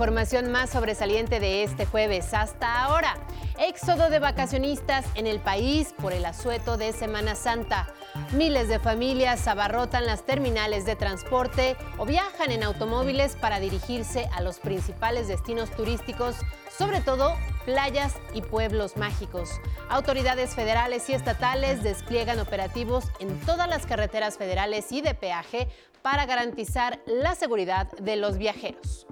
información 0.00 0.50
más 0.50 0.70
sobresaliente 0.70 1.40
de 1.40 1.62
este 1.62 1.84
jueves 1.84 2.32
hasta 2.32 2.84
ahora. 2.84 3.18
Éxodo 3.58 4.08
de 4.08 4.18
vacacionistas 4.18 5.04
en 5.14 5.26
el 5.26 5.40
país 5.40 5.94
por 6.00 6.14
el 6.14 6.24
asueto 6.24 6.78
de 6.78 6.94
Semana 6.94 7.34
Santa. 7.34 7.86
Miles 8.32 8.68
de 8.68 8.78
familias 8.78 9.46
abarrotan 9.46 10.06
las 10.06 10.24
terminales 10.24 10.86
de 10.86 10.96
transporte 10.96 11.76
o 11.98 12.06
viajan 12.06 12.50
en 12.50 12.62
automóviles 12.62 13.36
para 13.36 13.60
dirigirse 13.60 14.26
a 14.32 14.40
los 14.40 14.58
principales 14.58 15.28
destinos 15.28 15.70
turísticos, 15.72 16.34
sobre 16.74 17.02
todo 17.02 17.36
playas 17.66 18.14
y 18.32 18.40
pueblos 18.40 18.96
mágicos. 18.96 19.50
Autoridades 19.90 20.54
federales 20.54 21.10
y 21.10 21.12
estatales 21.12 21.82
despliegan 21.82 22.40
operativos 22.40 23.04
en 23.20 23.38
todas 23.40 23.68
las 23.68 23.84
carreteras 23.84 24.38
federales 24.38 24.92
y 24.92 25.02
de 25.02 25.12
peaje 25.12 25.68
para 26.00 26.24
garantizar 26.24 27.00
la 27.04 27.34
seguridad 27.34 27.92
de 27.98 28.16
los 28.16 28.38
viajeros. 28.38 29.06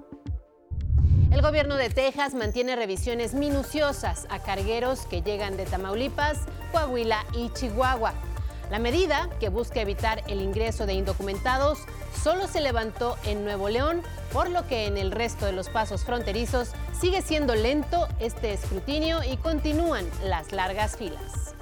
El 1.31 1.43
gobierno 1.43 1.75
de 1.75 1.91
Texas 1.91 2.33
mantiene 2.33 2.75
revisiones 2.75 3.35
minuciosas 3.35 4.25
a 4.29 4.39
cargueros 4.39 5.05
que 5.05 5.21
llegan 5.21 5.57
de 5.57 5.65
Tamaulipas, 5.65 6.39
Coahuila 6.71 7.23
y 7.33 7.49
Chihuahua. 7.51 8.13
La 8.71 8.79
medida, 8.79 9.29
que 9.39 9.49
busca 9.49 9.79
evitar 9.79 10.23
el 10.27 10.41
ingreso 10.41 10.87
de 10.87 10.93
indocumentados, 10.93 11.79
solo 12.23 12.47
se 12.47 12.61
levantó 12.61 13.15
en 13.25 13.43
Nuevo 13.43 13.69
León, 13.69 14.01
por 14.33 14.49
lo 14.49 14.65
que 14.67 14.87
en 14.87 14.97
el 14.97 15.11
resto 15.11 15.45
de 15.45 15.51
los 15.51 15.69
pasos 15.69 16.03
fronterizos 16.03 16.71
sigue 16.99 17.21
siendo 17.21 17.53
lento 17.53 18.07
este 18.19 18.51
escrutinio 18.51 19.23
y 19.23 19.37
continúan 19.37 20.05
las 20.23 20.51
largas 20.51 20.97
filas. 20.97 21.53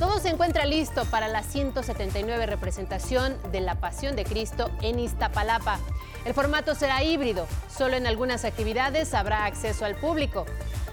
Todo 0.00 0.18
se 0.18 0.28
encuentra 0.28 0.66
listo 0.66 1.04
para 1.06 1.26
la 1.28 1.42
179 1.42 2.44
representación 2.46 3.36
de 3.50 3.60
la 3.60 3.76
Pasión 3.76 4.14
de 4.14 4.24
Cristo 4.24 4.70
en 4.82 4.98
Iztapalapa. 4.98 5.78
El 6.26 6.34
formato 6.34 6.74
será 6.74 7.04
híbrido, 7.04 7.46
solo 7.70 7.94
en 7.94 8.04
algunas 8.04 8.44
actividades 8.44 9.14
habrá 9.14 9.44
acceso 9.44 9.84
al 9.84 9.94
público. 9.94 10.44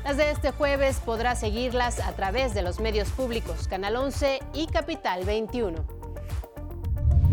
Las 0.03 0.15
de 0.15 0.29
este 0.29 0.51
jueves 0.51 0.99
podrá 1.03 1.35
seguirlas 1.35 1.99
a 2.01 2.11
través 2.11 2.53
de 2.53 2.61
los 2.61 2.79
medios 2.79 3.09
públicos 3.09 3.67
Canal 3.67 3.95
11 3.95 4.41
y 4.53 4.67
Capital 4.67 5.25
21. 5.25 5.83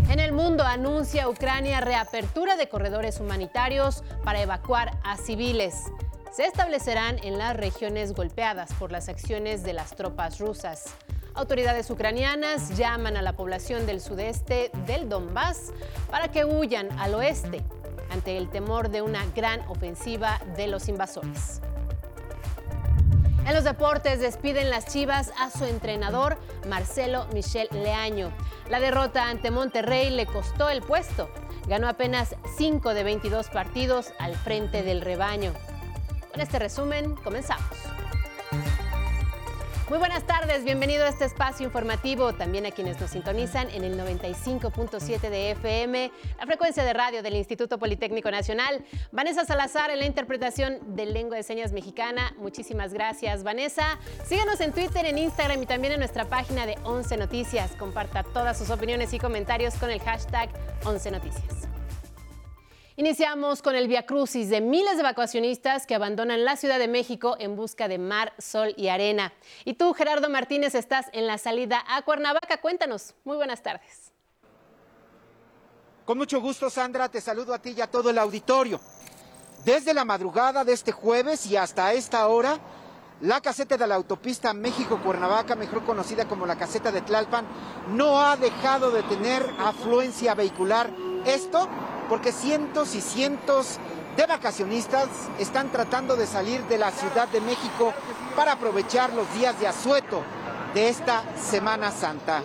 En 0.09 0.19
el 0.19 0.33
mundo 0.33 0.65
anuncia 0.65 1.28
Ucrania 1.28 1.83
reapertura 1.83 2.56
de 2.56 2.71
corredores 2.71 3.21
humanitarios 3.21 4.03
para 4.25 4.41
evacuar 4.41 4.98
a 5.05 5.19
civiles. 5.19 5.93
Se 6.33 6.47
establecerán 6.47 7.19
en 7.23 7.37
las 7.37 7.55
regiones 7.55 8.15
golpeadas 8.15 8.73
por 8.73 8.93
las 8.93 9.11
acciones 9.11 9.62
de 9.62 9.75
las 9.75 9.95
tropas 9.95 10.39
rusas. 10.39 10.87
Autoridades 11.34 11.91
ucranianas 11.91 12.78
llaman 12.78 13.19
a 13.19 13.23
la 13.23 13.34
población 13.34 13.84
del 13.84 14.01
sudeste 14.01 14.71
del 14.87 15.11
Donbass 15.11 15.75
para 16.11 16.28
que 16.28 16.47
huyan 16.47 16.89
al 16.98 17.15
oeste 17.15 17.62
ante 18.11 18.36
el 18.36 18.50
temor 18.50 18.91
de 18.91 19.03
una 19.03 19.25
gran 19.34 19.61
ofensiva 19.69 20.41
de 20.56 20.66
los 20.66 20.89
invasores. 20.89 21.61
En 23.47 23.55
los 23.55 23.64
deportes 23.64 24.20
despiden 24.20 24.70
las 24.70 24.86
Chivas 24.86 25.33
a 25.39 25.50
su 25.50 25.64
entrenador 25.64 26.38
Marcelo 26.69 27.27
Michel 27.33 27.69
Leaño. 27.72 28.31
La 28.69 28.78
derrota 28.78 29.28
ante 29.28 29.50
Monterrey 29.50 30.11
le 30.11 30.27
costó 30.27 30.69
el 30.69 30.83
puesto. 30.83 31.28
Ganó 31.66 31.88
apenas 31.88 32.36
5 32.56 32.94
de 32.94 33.03
22 33.03 33.48
partidos 33.48 34.12
al 34.19 34.37
frente 34.37 34.82
del 34.82 35.00
rebaño. 35.00 35.53
Con 36.31 36.41
este 36.41 36.59
resumen, 36.59 37.16
comenzamos. 37.16 37.90
Muy 39.91 39.99
buenas 39.99 40.25
tardes, 40.25 40.62
bienvenido 40.62 41.05
a 41.05 41.09
este 41.09 41.25
espacio 41.25 41.67
informativo, 41.67 42.33
también 42.33 42.65
a 42.65 42.71
quienes 42.71 43.01
nos 43.01 43.11
sintonizan 43.11 43.69
en 43.71 43.83
el 43.83 43.99
95.7 43.99 45.19
de 45.19 45.51
FM, 45.51 46.12
la 46.39 46.47
frecuencia 46.47 46.84
de 46.84 46.93
radio 46.93 47.25
del 47.25 47.34
Instituto 47.34 47.77
Politécnico 47.77 48.31
Nacional. 48.31 48.84
Vanessa 49.11 49.45
Salazar 49.45 49.91
en 49.91 49.99
la 49.99 50.06
interpretación 50.06 50.95
de 50.95 51.06
lengua 51.06 51.37
de 51.37 51.43
señas 51.43 51.73
mexicana. 51.73 52.33
Muchísimas 52.39 52.95
gracias, 52.95 53.43
Vanessa. 53.43 53.99
Síganos 54.25 54.61
en 54.61 54.71
Twitter, 54.71 55.05
en 55.06 55.19
Instagram 55.19 55.61
y 55.61 55.67
también 55.67 55.95
en 55.95 55.99
nuestra 55.99 56.25
página 56.25 56.67
de 56.67 56.79
11 56.84 57.17
Noticias. 57.17 57.73
Comparta 57.73 58.23
todas 58.23 58.56
sus 58.56 58.71
opiniones 58.71 59.12
y 59.12 59.19
comentarios 59.19 59.75
con 59.75 59.91
el 59.91 59.99
hashtag 59.99 60.50
11 60.84 61.11
Noticias. 61.11 61.69
Iniciamos 63.00 63.62
con 63.62 63.77
el 63.77 63.88
Via 63.88 64.05
Crucis 64.05 64.50
de 64.50 64.61
miles 64.61 64.99
de 64.99 65.03
vacacionistas 65.03 65.87
que 65.87 65.94
abandonan 65.94 66.44
la 66.44 66.56
Ciudad 66.56 66.78
de 66.78 66.87
México 66.87 67.34
en 67.38 67.56
busca 67.56 67.88
de 67.88 67.97
mar, 67.97 68.34
sol 68.37 68.75
y 68.77 68.88
arena. 68.88 69.33
Y 69.65 69.72
tú, 69.72 69.94
Gerardo 69.94 70.28
Martínez, 70.28 70.75
estás 70.75 71.06
en 71.15 71.27
la 71.27 71.38
salida 71.38 71.83
a 71.88 72.03
Cuernavaca. 72.03 72.61
Cuéntanos. 72.61 73.15
Muy 73.25 73.38
buenas 73.38 73.62
tardes. 73.62 74.12
Con 76.05 76.19
mucho 76.19 76.43
gusto, 76.43 76.69
Sandra, 76.69 77.09
te 77.09 77.22
saludo 77.22 77.55
a 77.55 77.59
ti 77.59 77.72
y 77.75 77.81
a 77.81 77.87
todo 77.87 78.11
el 78.11 78.19
auditorio. 78.19 78.78
Desde 79.65 79.94
la 79.94 80.05
madrugada 80.05 80.62
de 80.62 80.75
este 80.75 80.93
jueves 80.93 81.47
y 81.47 81.56
hasta 81.56 81.94
esta 81.94 82.28
hora, 82.28 82.59
la 83.22 83.41
caseta 83.41 83.78
de 83.78 83.87
la 83.87 83.94
autopista 83.94 84.53
México-Cuernavaca, 84.53 85.55
mejor 85.55 85.87
conocida 85.87 86.28
como 86.28 86.44
la 86.44 86.59
caseta 86.59 86.93
de 86.93 87.00
Tlalpan, 87.00 87.47
no 87.97 88.21
ha 88.21 88.37
dejado 88.37 88.91
de 88.91 89.03
tener 89.05 89.43
afluencia 89.59 90.34
vehicular. 90.34 90.91
Esto 91.25 91.69
porque 92.08 92.32
cientos 92.32 92.94
y 92.94 93.00
cientos 93.00 93.78
de 94.16 94.26
vacacionistas 94.26 95.08
están 95.38 95.70
tratando 95.70 96.16
de 96.16 96.26
salir 96.26 96.62
de 96.64 96.78
la 96.78 96.91
Ciudad 96.91 97.28
de 97.28 97.41
México 97.41 97.92
para 98.34 98.53
aprovechar 98.53 99.12
los 99.12 99.32
días 99.34 99.58
de 99.60 99.69
asueto 99.69 100.22
de 100.75 100.88
esta 100.88 101.22
Semana 101.36 101.92
Santa. 101.92 102.42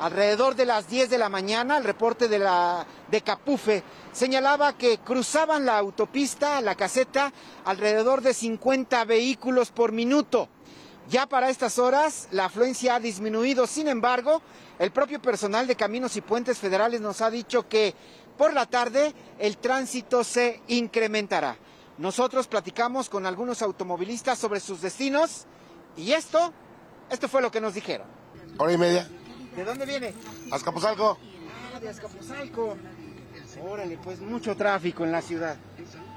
Alrededor 0.00 0.56
de 0.56 0.66
las 0.66 0.88
10 0.88 1.08
de 1.08 1.18
la 1.18 1.28
mañana, 1.28 1.78
el 1.78 1.84
reporte 1.84 2.28
de, 2.28 2.38
la, 2.38 2.86
de 3.10 3.22
Capufe 3.22 3.82
señalaba 4.12 4.76
que 4.76 4.98
cruzaban 4.98 5.64
la 5.64 5.78
autopista, 5.78 6.60
la 6.60 6.74
caseta, 6.74 7.32
alrededor 7.64 8.20
de 8.20 8.34
50 8.34 9.04
vehículos 9.04 9.70
por 9.70 9.92
minuto. 9.92 10.48
Ya 11.08 11.26
para 11.26 11.48
estas 11.48 11.78
horas 11.78 12.28
la 12.32 12.46
afluencia 12.46 12.96
ha 12.96 13.00
disminuido, 13.00 13.66
sin 13.66 13.88
embargo, 13.88 14.42
el 14.78 14.90
propio 14.90 15.20
personal 15.20 15.66
de 15.66 15.76
Caminos 15.76 16.16
y 16.16 16.20
Puentes 16.20 16.58
Federales 16.58 17.00
nos 17.00 17.20
ha 17.20 17.30
dicho 17.30 17.68
que 17.68 17.94
por 18.36 18.52
la 18.52 18.66
tarde 18.66 19.14
el 19.38 19.56
tránsito 19.56 20.22
se 20.24 20.60
incrementará. 20.68 21.56
Nosotros 21.98 22.46
platicamos 22.46 23.08
con 23.08 23.24
algunos 23.24 23.62
automovilistas 23.62 24.38
sobre 24.38 24.60
sus 24.60 24.82
destinos 24.82 25.46
y 25.96 26.12
esto, 26.12 26.52
esto 27.10 27.28
fue 27.28 27.40
lo 27.40 27.50
que 27.50 27.60
nos 27.60 27.72
dijeron. 27.74 28.06
Hora 28.58 28.72
y 28.72 28.78
media. 28.78 29.08
¿De 29.56 29.64
dónde 29.64 29.86
viene? 29.86 30.12
Azcapotzalco. 30.50 31.18
Ah, 31.74 31.80
de 31.80 31.88
Azcapotzalco. 31.88 32.76
Órale, 33.66 33.96
pues 33.96 34.20
mucho 34.20 34.54
tráfico 34.54 35.04
en 35.04 35.12
la 35.12 35.22
ciudad. 35.22 35.56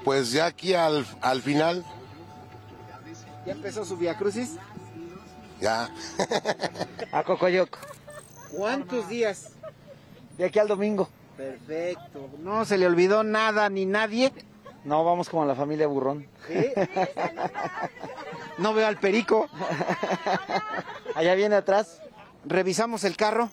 Pues 0.04 0.32
ya 0.32 0.48
aquí 0.48 0.74
al, 0.74 1.06
al 1.22 1.42
final. 1.42 1.86
¿Ya 3.46 3.54
empezó 3.54 3.86
su 3.86 3.96
Via 3.96 4.18
Crucis? 4.18 4.56
Ya. 5.62 5.90
A 7.14 7.24
Cocoyoc. 7.24 7.78
¿Cuántos 8.52 9.08
días? 9.10 9.52
De 10.38 10.46
aquí 10.46 10.60
al 10.60 10.68
domingo. 10.68 11.10
Perfecto. 11.38 12.30
¿No 12.40 12.66
se 12.66 12.78
le 12.78 12.86
olvidó 12.86 13.24
nada 13.24 13.70
ni 13.70 13.86
nadie? 13.86 14.32
No, 14.84 15.04
vamos 15.04 15.30
como 15.30 15.46
la 15.46 15.56
familia 15.56 15.88
Burrón. 15.88 16.26
¿Sí? 16.48 16.72
no 18.58 18.74
veo 18.74 18.88
al 18.88 18.98
perico. 18.98 19.48
Allá 21.16 21.36
viene 21.36 21.56
atrás. 21.56 22.02
¿Revisamos 22.46 23.04
el 23.04 23.16
carro? 23.18 23.50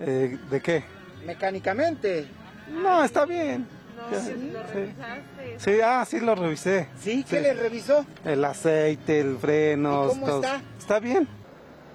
Eh, 0.00 0.38
¿De 0.50 0.60
qué? 0.60 0.84
Mecánicamente. 1.24 2.26
No, 2.68 3.04
está 3.04 3.24
bien. 3.24 3.66
No, 3.96 4.20
sí. 4.20 4.50
¿Lo 4.52 4.62
revisaste? 4.64 5.58
Sí, 5.58 5.80
ah, 5.82 6.04
sí 6.04 6.20
lo 6.20 6.34
revisé. 6.34 6.88
¿Sí? 7.00 7.24
¿Qué 7.28 7.40
le 7.40 7.54
revisó? 7.54 8.04
El 8.24 8.44
aceite, 8.44 9.20
el 9.20 9.38
freno. 9.38 10.06
¿Y 10.06 10.08
cómo 10.08 10.26
todo. 10.26 10.42
está? 10.42 10.62
Está 10.78 10.98
bien. 10.98 11.28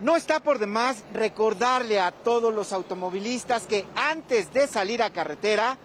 No 0.01 0.15
está 0.15 0.39
por 0.39 0.59
demás 0.59 1.03
recordarle 1.13 1.99
a 1.99 2.11
todos 2.11 2.53
los 2.53 2.71
automovilistas 2.71 3.67
que 3.67 3.85
antes 3.95 4.53
de 4.53 4.65
salir 4.65 5.03
a 5.03 5.11
carretera, 5.11 5.77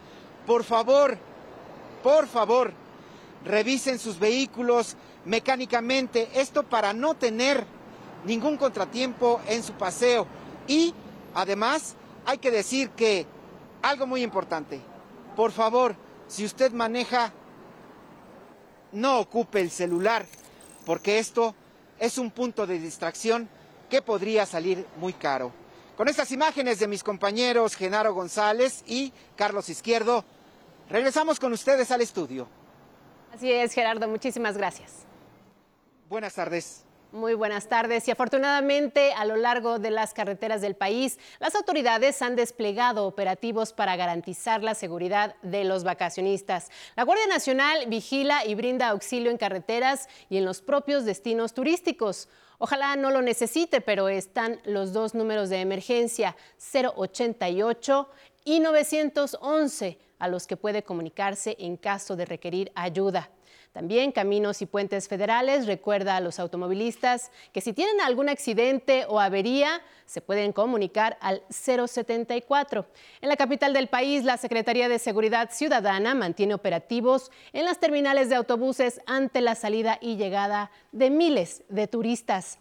por 0.47 0.63
favor, 0.63 1.19
por 2.03 2.29
favor, 2.29 2.73
revisen 3.45 3.99
sus 3.99 4.19
vehículos 4.21 4.97
mecánicamente, 5.25 6.29
esto 6.35 6.63
para 6.63 6.93
no 6.93 7.15
tener 7.15 7.65
ningún 8.25 8.57
contratiempo 8.57 9.41
en 9.49 9.65
su 9.65 9.73
paseo. 9.73 10.29
Y 10.69 10.95
además 11.35 11.97
hay 12.25 12.39
que 12.39 12.53
decir 12.53 12.91
que 12.91 13.27
algo 13.83 14.07
muy 14.07 14.23
importante, 14.23 14.81
por 15.35 15.51
favor, 15.51 15.97
si 16.29 16.45
usted 16.45 16.71
maneja, 16.73 17.33
no 18.93 19.19
ocupe 19.19 19.61
el 19.61 19.73
celular, 19.73 20.25
porque 20.87 21.19
esto 21.19 21.57
es 21.99 22.17
un 22.17 22.31
punto 22.31 22.65
de 22.65 22.79
distracción 22.79 23.49
que 23.95 24.03
podría 24.03 24.45
salir 24.45 24.85
muy 24.97 25.13
caro. 25.13 25.53
Con 25.97 26.09
estas 26.09 26.33
imágenes 26.33 26.81
de 26.81 26.89
mis 26.89 27.05
compañeros 27.05 27.77
Genaro 27.77 28.13
González 28.13 28.83
y 28.89 29.13
Carlos 29.37 29.69
Izquierdo, 29.69 30.25
regresamos 30.91 31.39
con 31.39 31.53
ustedes 31.53 31.93
al 31.93 32.01
estudio. 32.01 32.49
Así 33.33 33.53
es, 33.53 33.73
Gerardo, 33.73 34.09
muchísimas 34.09 34.57
gracias. 34.57 35.05
Buenas 36.09 36.35
tardes. 36.35 36.85
Muy 37.15 37.35
buenas 37.35 37.69
tardes 37.69 38.09
y 38.09 38.11
afortunadamente 38.11 39.13
a 39.13 39.25
lo 39.25 39.37
largo 39.37 39.79
de 39.79 39.93
las 39.93 40.13
carreteras 40.15 40.61
del 40.61 40.75
país, 40.75 41.21
las 41.39 41.55
autoridades 41.55 42.21
han 42.23 42.35
desplegado 42.35 43.07
operativos 43.07 43.73
para 43.73 43.95
garantizar 43.95 44.65
la 44.65 44.75
seguridad 44.75 45.37
de 45.43 45.63
los 45.63 45.85
vacacionistas. 45.85 46.73
La 46.97 47.05
Guardia 47.05 47.29
Nacional 47.29 47.87
vigila 47.87 48.45
y 48.45 48.57
brinda 48.57 48.89
auxilio 48.89 49.31
en 49.31 49.39
carreteras 49.39 50.09
y 50.29 50.39
en 50.39 50.45
los 50.45 50.61
propios 50.61 51.05
destinos 51.05 51.55
turísticos. 51.55 52.29
Ojalá 52.59 52.97
no 52.97 53.13
lo 53.13 53.23
necesite, 53.23 53.81
pero 53.81 54.09
están 54.09 54.61
los 54.65 54.93
dos 54.93 55.15
números 55.15 55.51
de 55.51 55.61
emergencia 55.61 56.35
088 56.59 58.09
y 58.45 58.59
911 58.59 59.99
a 60.19 60.27
los 60.27 60.49
que 60.49 60.57
puede 60.57 60.83
comunicarse 60.83 61.55
en 61.61 61.77
caso 61.77 62.17
de 62.17 62.25
requerir 62.25 62.73
ayuda. 62.75 63.31
También 63.75 64.13
Caminos 64.13 64.63
y 64.63 64.67
Puentes 64.67 65.09
Federales 65.09 65.67
recuerda 65.67 66.17
a 66.17 66.21
los 66.21 66.39
automovilistas 66.39 67.33
que 67.53 67.61
si 67.61 67.73
tienen 67.73 68.01
algún 68.01 68.29
accidente 68.29 69.05
o 69.09 69.19
avería, 69.19 69.83
se 70.07 70.21
pueden 70.21 70.53
comunicar 70.53 71.19
al 71.21 71.43
074. 71.51 72.87
En 73.21 73.29
la 73.29 73.35
capital 73.35 73.73
del 73.73 73.89
país, 73.89 74.23
la 74.23 74.37
Secretaría 74.37 74.89
de 74.89 75.01
Seguridad 75.01 75.51
Ciudadana 75.51 76.15
mantiene 76.15 76.55
operativos 76.55 77.33
en 77.53 77.65
las 77.65 77.81
terminales 77.81 78.29
de 78.29 78.37
autobuses 78.37 79.01
ante 79.07 79.41
la 79.41 79.57
salida 79.57 79.99
y 80.01 80.15
llegada 80.15 80.71
de 80.93 81.11
miles 81.11 81.65
de 81.69 81.89
turistas. 81.89 82.61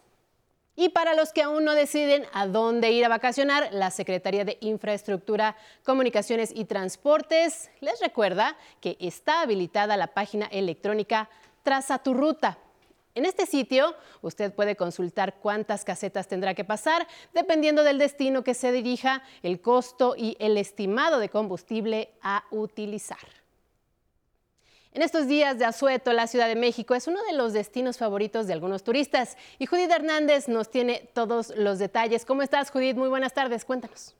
Y 0.76 0.88
para 0.88 1.14
los 1.14 1.32
que 1.32 1.42
aún 1.42 1.64
no 1.64 1.74
deciden 1.74 2.26
a 2.32 2.48
dónde 2.48 2.90
ir 2.90 3.04
a 3.04 3.08
vacacionar, 3.08 3.68
la 3.72 3.90
Secretaría 3.90 4.44
de 4.44 4.58
Infraestructura, 4.60 5.56
Comunicaciones 5.84 6.50
y 6.52 6.64
Transportes 6.64 7.70
les 7.80 8.00
recuerda 8.00 8.56
que 8.80 8.96
está 8.98 9.42
habilitada 9.42 9.96
la 9.96 10.08
página 10.08 10.46
electrónica 10.46 11.28
Traza 11.62 11.98
tu 11.98 12.12
ruta. 12.12 12.58
En 13.14 13.24
este 13.24 13.46
sitio 13.46 13.94
usted 14.22 14.52
puede 14.52 14.74
consultar 14.74 15.36
cuántas 15.36 15.84
casetas 15.84 16.26
tendrá 16.26 16.54
que 16.54 16.64
pasar 16.64 17.06
dependiendo 17.32 17.84
del 17.84 17.98
destino 17.98 18.42
que 18.42 18.54
se 18.54 18.72
dirija, 18.72 19.22
el 19.44 19.60
costo 19.60 20.16
y 20.16 20.36
el 20.40 20.58
estimado 20.58 21.20
de 21.20 21.28
combustible 21.28 22.10
a 22.20 22.44
utilizar. 22.50 23.43
En 24.94 25.02
estos 25.02 25.26
días 25.26 25.58
de 25.58 25.64
asueto, 25.64 26.12
la 26.12 26.28
Ciudad 26.28 26.46
de 26.46 26.54
México 26.54 26.94
es 26.94 27.08
uno 27.08 27.18
de 27.28 27.36
los 27.36 27.52
destinos 27.52 27.98
favoritos 27.98 28.46
de 28.46 28.52
algunos 28.52 28.84
turistas. 28.84 29.36
Y 29.58 29.66
Judith 29.66 29.90
Hernández 29.90 30.46
nos 30.46 30.70
tiene 30.70 31.10
todos 31.12 31.52
los 31.56 31.80
detalles. 31.80 32.24
¿Cómo 32.24 32.42
estás, 32.42 32.70
Judith? 32.70 32.96
Muy 32.96 33.08
buenas 33.08 33.34
tardes. 33.34 33.64
Cuéntanos. 33.64 34.14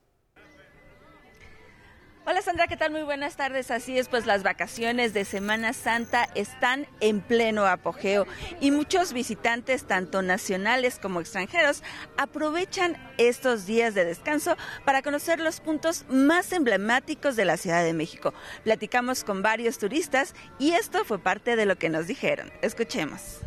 Hola 2.27 2.41
Sandra, 2.41 2.69
¿qué 2.69 2.79
tal? 2.79 2.91
Muy 2.91 3.03
buenas 3.03 3.37
tardes. 3.37 3.71
Así 3.71 3.99
es, 3.99 4.09
pues 4.09 4.25
las 4.25 4.43
vacaciones 4.43 5.13
de 5.13 5.27
Semana 5.27 5.75
Santa 5.75 6.27
están 6.35 6.87
en 7.01 7.21
pleno 7.21 7.67
apogeo 7.67 8.27
y 8.63 8.71
muchos 8.71 9.13
visitantes, 9.13 9.85
tanto 9.85 10.23
nacionales 10.23 10.99
como 10.99 11.21
extranjeros, 11.21 11.83
aprovechan 12.17 12.97
estos 13.19 13.67
días 13.67 13.95
de 13.95 14.07
descanso 14.07 14.57
para 14.87 15.03
conocer 15.03 15.39
los 15.39 15.61
puntos 15.61 16.07
más 16.09 16.51
emblemáticos 16.53 17.37
de 17.37 17.45
la 17.45 17.59
Ciudad 17.59 17.85
de 17.85 17.93
México. 17.93 18.33
Platicamos 18.63 19.23
con 19.23 19.43
varios 19.43 19.77
turistas 19.77 20.35
y 20.59 20.73
esto 20.73 21.05
fue 21.05 21.19
parte 21.19 21.57
de 21.57 21.67
lo 21.67 21.77
que 21.77 21.91
nos 21.91 22.07
dijeron. 22.07 22.51
Escuchemos. 22.63 23.41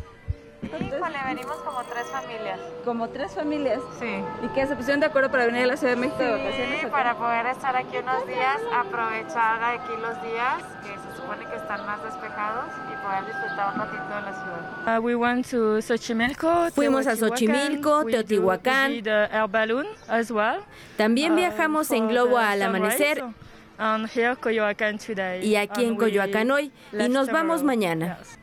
Híjole, 0.62 1.18
venimos 1.26 1.56
como 1.64 1.82
tres 1.84 2.06
familias. 2.10 2.58
Como 2.84 3.08
tres 3.08 3.32
familias. 3.32 3.80
Sí. 4.00 4.22
¿Y 4.42 4.48
qué 4.54 4.66
se 4.66 4.74
pusieron 4.74 4.98
de 5.00 5.06
acuerdo 5.06 5.30
para 5.30 5.46
venir 5.46 5.62
a 5.62 5.66
la 5.66 5.76
Ciudad 5.76 5.94
de 5.94 6.00
México 6.00 6.18
de 6.18 6.30
vacaciones? 6.32 6.80
Sí, 6.80 6.86
para 6.90 7.14
poder 7.16 7.46
estar 7.46 7.76
aquí 7.76 7.96
unos 7.98 8.26
días, 8.26 8.58
aprovechar 8.74 9.62
aquí 9.62 9.92
los 10.00 10.20
días 10.22 10.62
que 10.82 10.88
se 10.98 11.16
supone 11.16 11.46
que 11.46 11.56
están 11.56 11.86
más 11.86 12.02
despejados 12.02 12.64
y 12.92 12.96
poder 13.06 13.24
disfrutar 13.26 13.72
un 13.74 13.80
ratito 13.80 14.02
de 14.02 14.20
la 14.22 14.32
ciudad. 14.32 14.98
Uh, 14.98 15.00
we 15.00 15.14
went 15.14 15.48
to 15.48 15.80
Xochimilco, 15.80 16.70
Fuimos 16.72 17.06
a 17.06 17.14
Teotihuacán. 17.14 17.28
Xochimilco, 17.30 18.00
We 18.00 18.12
do- 18.12 18.18
Teotihuacán. 18.24 18.90
we 18.90 18.94
did 18.96 19.04
the 19.04 19.28
air 19.32 19.46
balloon 19.48 19.86
as 20.08 20.30
well. 20.32 20.60
También 20.96 21.32
uh, 21.32 21.36
viajamos 21.36 21.90
en 21.92 22.08
globo 22.08 22.36
al 22.38 22.62
amanecer 22.62 23.18
sunrise. 23.18 23.36
And 23.80 24.08
here, 24.10 24.34
Coyoacán 24.34 24.98
today. 24.98 25.46
y 25.46 25.54
aquí 25.54 25.84
en 25.84 25.90
And 25.90 25.98
we 26.00 26.04
Coyoacán 26.10 26.50
hoy 26.50 26.72
y 26.92 27.08
nos 27.08 27.28
vamos 27.30 27.60
tomorrow. 27.60 27.64
mañana. 27.64 28.18
Yes. 28.18 28.38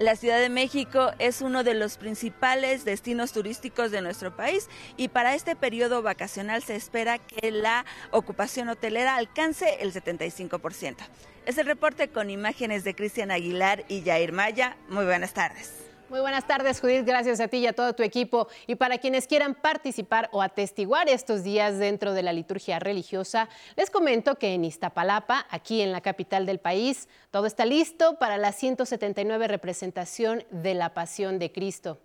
La 0.00 0.16
Ciudad 0.16 0.40
de 0.40 0.48
México 0.48 1.10
es 1.18 1.42
uno 1.42 1.62
de 1.62 1.74
los 1.74 1.98
principales 1.98 2.86
destinos 2.86 3.32
turísticos 3.32 3.90
de 3.90 4.00
nuestro 4.00 4.34
país 4.34 4.66
y 4.96 5.08
para 5.08 5.34
este 5.34 5.56
periodo 5.56 6.00
vacacional 6.00 6.62
se 6.62 6.74
espera 6.74 7.18
que 7.18 7.50
la 7.50 7.84
ocupación 8.10 8.70
hotelera 8.70 9.16
alcance 9.16 9.76
el 9.80 9.92
75%. 9.92 10.96
Es 11.44 11.58
el 11.58 11.66
reporte 11.66 12.08
con 12.08 12.30
imágenes 12.30 12.82
de 12.82 12.94
Cristian 12.94 13.30
Aguilar 13.30 13.84
y 13.88 14.00
Jair 14.00 14.32
Maya. 14.32 14.78
Muy 14.88 15.04
buenas 15.04 15.34
tardes. 15.34 15.89
Muy 16.10 16.18
buenas 16.18 16.44
tardes, 16.44 16.80
Judith. 16.80 17.06
Gracias 17.06 17.38
a 17.38 17.46
ti 17.46 17.58
y 17.58 17.68
a 17.68 17.72
todo 17.72 17.92
tu 17.92 18.02
equipo. 18.02 18.48
Y 18.66 18.74
para 18.74 18.98
quienes 18.98 19.28
quieran 19.28 19.54
participar 19.54 20.28
o 20.32 20.42
atestiguar 20.42 21.08
estos 21.08 21.44
días 21.44 21.78
dentro 21.78 22.14
de 22.14 22.24
la 22.24 22.32
liturgia 22.32 22.80
religiosa, 22.80 23.48
les 23.76 23.90
comento 23.90 24.34
que 24.34 24.52
en 24.52 24.64
Iztapalapa, 24.64 25.46
aquí 25.50 25.82
en 25.82 25.92
la 25.92 26.00
capital 26.00 26.46
del 26.46 26.58
país, 26.58 27.08
todo 27.30 27.46
está 27.46 27.64
listo 27.64 28.18
para 28.18 28.38
la 28.38 28.50
179 28.50 29.46
representación 29.46 30.42
de 30.50 30.74
la 30.74 30.94
Pasión 30.94 31.38
de 31.38 31.52
Cristo. 31.52 32.00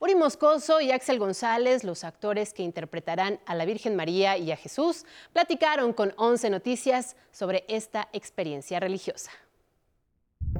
Uri 0.00 0.16
Moscoso 0.16 0.80
y 0.80 0.90
Axel 0.90 1.20
González, 1.20 1.84
los 1.84 2.02
actores 2.02 2.54
que 2.54 2.64
interpretarán 2.64 3.38
a 3.46 3.54
la 3.54 3.66
Virgen 3.66 3.94
María 3.94 4.36
y 4.36 4.50
a 4.50 4.56
Jesús, 4.56 5.06
platicaron 5.32 5.92
con 5.92 6.12
11 6.16 6.50
Noticias 6.50 7.14
sobre 7.30 7.64
esta 7.68 8.08
experiencia 8.12 8.80
religiosa. 8.80 9.30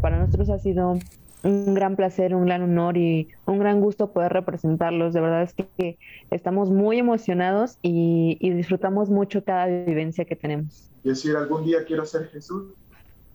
Para 0.00 0.16
nosotros 0.16 0.48
ha 0.50 0.60
sido 0.60 0.96
un 1.44 1.74
gran 1.74 1.94
placer, 1.94 2.34
un 2.34 2.46
gran 2.46 2.62
honor 2.62 2.96
y 2.96 3.28
un 3.46 3.58
gran 3.58 3.80
gusto 3.80 4.12
poder 4.12 4.32
representarlos. 4.32 5.12
De 5.12 5.20
verdad 5.20 5.42
es 5.42 5.54
que 5.54 5.98
estamos 6.30 6.70
muy 6.70 6.98
emocionados 6.98 7.78
y, 7.82 8.38
y 8.40 8.50
disfrutamos 8.50 9.10
mucho 9.10 9.44
cada 9.44 9.66
vivencia 9.66 10.24
que 10.24 10.36
tenemos. 10.36 10.90
decir 11.04 11.36
algún 11.36 11.64
día 11.64 11.84
quiero 11.84 12.04
ser 12.06 12.28
Jesús, 12.28 12.72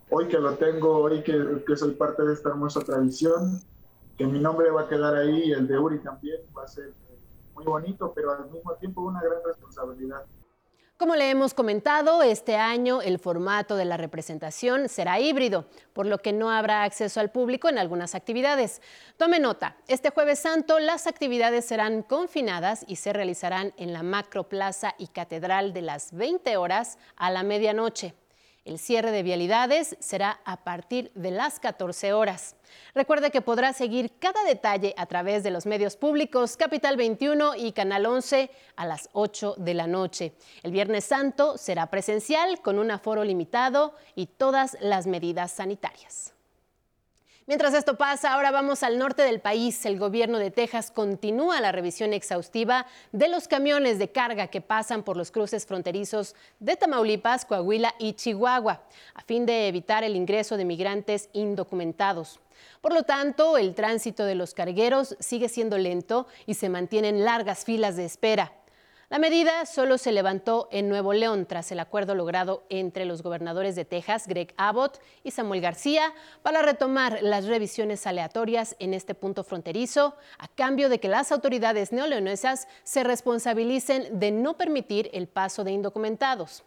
hoy 0.09 0.27
que 0.27 0.39
lo 0.39 0.55
tengo, 0.55 0.97
hoy 0.97 1.21
que, 1.21 1.63
que 1.65 1.75
soy 1.77 1.91
parte 1.91 2.23
de 2.23 2.33
esta 2.33 2.49
hermosa 2.49 2.81
tradición, 2.81 3.61
que 4.17 4.25
mi 4.25 4.39
nombre 4.39 4.71
va 4.71 4.81
a 4.81 4.89
quedar 4.89 5.15
ahí 5.15 5.43
y 5.45 5.51
el 5.51 5.67
de 5.67 5.77
Uri 5.77 5.99
también 5.99 6.37
va 6.57 6.63
a 6.63 6.67
ser 6.67 6.91
muy 7.53 7.63
bonito, 7.63 8.11
pero 8.15 8.31
al 8.33 8.49
mismo 8.49 8.73
tiempo 8.75 9.01
una 9.01 9.21
gran 9.21 9.39
responsabilidad. 9.45 10.23
Como 10.99 11.15
le 11.15 11.29
hemos 11.29 11.53
comentado, 11.53 12.23
este 12.23 12.57
año 12.57 13.01
el 13.01 13.19
formato 13.19 13.77
de 13.77 13.85
la 13.85 13.95
representación 13.95 14.89
será 14.89 15.17
híbrido, 15.17 15.65
por 15.93 16.05
lo 16.05 16.17
que 16.17 16.33
no 16.33 16.51
habrá 16.51 16.83
acceso 16.83 17.21
al 17.21 17.31
público 17.31 17.69
en 17.69 17.77
algunas 17.77 18.15
actividades. 18.15 18.81
Tome 19.15 19.39
nota, 19.39 19.77
este 19.87 20.09
jueves 20.09 20.39
santo 20.39 20.77
las 20.77 21.07
actividades 21.07 21.63
serán 21.63 22.03
confinadas 22.03 22.83
y 22.85 22.97
se 22.97 23.13
realizarán 23.13 23.73
en 23.77 23.93
la 23.93 24.03
Macroplaza 24.03 24.93
y 24.97 25.07
Catedral 25.07 25.71
de 25.71 25.83
las 25.83 26.11
20 26.11 26.57
horas 26.57 26.97
a 27.15 27.31
la 27.31 27.43
medianoche. 27.43 28.13
El 28.65 28.77
cierre 28.77 29.11
de 29.11 29.23
vialidades 29.23 29.95
será 29.99 30.41
a 30.45 30.63
partir 30.63 31.11
de 31.15 31.31
las 31.31 31.59
14 31.59 32.13
horas. 32.13 32.55
Recuerde 32.93 33.31
que 33.31 33.41
podrá 33.41 33.73
seguir 33.73 34.11
cada 34.19 34.43
detalle 34.43 34.93
a 34.97 35.05
través 35.05 35.43
de 35.43 35.51
los 35.51 35.65
medios 35.65 35.95
públicos 35.95 36.57
Capital 36.57 36.97
21 36.97 37.55
y 37.55 37.71
Canal 37.71 38.05
11 38.05 38.51
a 38.75 38.85
las 38.85 39.09
8 39.13 39.55
de 39.57 39.73
la 39.73 39.87
noche. 39.87 40.33
El 40.61 40.71
Viernes 40.71 41.05
Santo 41.05 41.57
será 41.57 41.87
presencial 41.87 42.61
con 42.61 42.79
un 42.79 42.91
aforo 42.91 43.23
limitado 43.23 43.95
y 44.15 44.27
todas 44.27 44.77
las 44.81 45.07
medidas 45.07 45.51
sanitarias. 45.51 46.33
Mientras 47.49 47.73
esto 47.73 47.97
pasa, 47.97 48.35
ahora 48.35 48.51
vamos 48.51 48.83
al 48.83 48.99
norte 48.99 49.23
del 49.23 49.39
país. 49.39 49.83
El 49.87 49.97
gobierno 49.97 50.37
de 50.37 50.51
Texas 50.51 50.91
continúa 50.91 51.59
la 51.59 51.71
revisión 51.71 52.13
exhaustiva 52.13 52.85
de 53.11 53.27
los 53.27 53.47
camiones 53.47 53.97
de 53.97 54.11
carga 54.11 54.49
que 54.49 54.61
pasan 54.61 55.01
por 55.01 55.17
los 55.17 55.31
cruces 55.31 55.65
fronterizos 55.65 56.35
de 56.59 56.75
Tamaulipas, 56.75 57.45
Coahuila 57.45 57.95
y 57.97 58.13
Chihuahua, 58.13 58.83
a 59.15 59.21
fin 59.23 59.47
de 59.47 59.67
evitar 59.67 60.03
el 60.03 60.15
ingreso 60.15 60.57
de 60.57 60.65
migrantes 60.65 61.29
indocumentados. 61.33 62.39
Por 62.81 62.93
lo 62.93 63.01
tanto, 63.01 63.57
el 63.57 63.73
tránsito 63.73 64.25
de 64.25 64.35
los 64.35 64.53
cargueros 64.53 65.15
sigue 65.19 65.49
siendo 65.49 65.79
lento 65.79 66.27
y 66.45 66.53
se 66.53 66.69
mantienen 66.69 67.25
largas 67.25 67.65
filas 67.65 67.95
de 67.95 68.05
espera. 68.05 68.53
La 69.09 69.17
medida 69.17 69.65
solo 69.65 69.97
se 69.97 70.11
levantó 70.11 70.69
en 70.71 70.87
Nuevo 70.87 71.13
León 71.13 71.47
tras 71.47 71.71
el 71.71 71.79
acuerdo 71.79 72.13
logrado 72.13 72.63
entre 72.69 73.05
los 73.05 73.23
gobernadores 73.23 73.75
de 73.75 73.83
Texas, 73.83 74.27
Greg 74.27 74.53
Abbott 74.55 75.01
y 75.23 75.31
Samuel 75.31 75.61
García, 75.61 76.13
para 76.43 76.61
retomar 76.61 77.17
las 77.23 77.45
revisiones 77.45 78.05
aleatorias 78.05 78.75
en 78.77 78.93
este 78.93 79.15
punto 79.15 79.43
fronterizo, 79.43 80.15
a 80.37 80.47
cambio 80.47 80.89
de 80.89 80.99
que 80.99 81.07
las 81.07 81.31
autoridades 81.31 81.91
neoleonesas 81.91 82.67
se 82.83 83.03
responsabilicen 83.03 84.19
de 84.19 84.29
no 84.29 84.57
permitir 84.57 85.09
el 85.11 85.27
paso 85.27 85.63
de 85.63 85.71
indocumentados. 85.71 86.63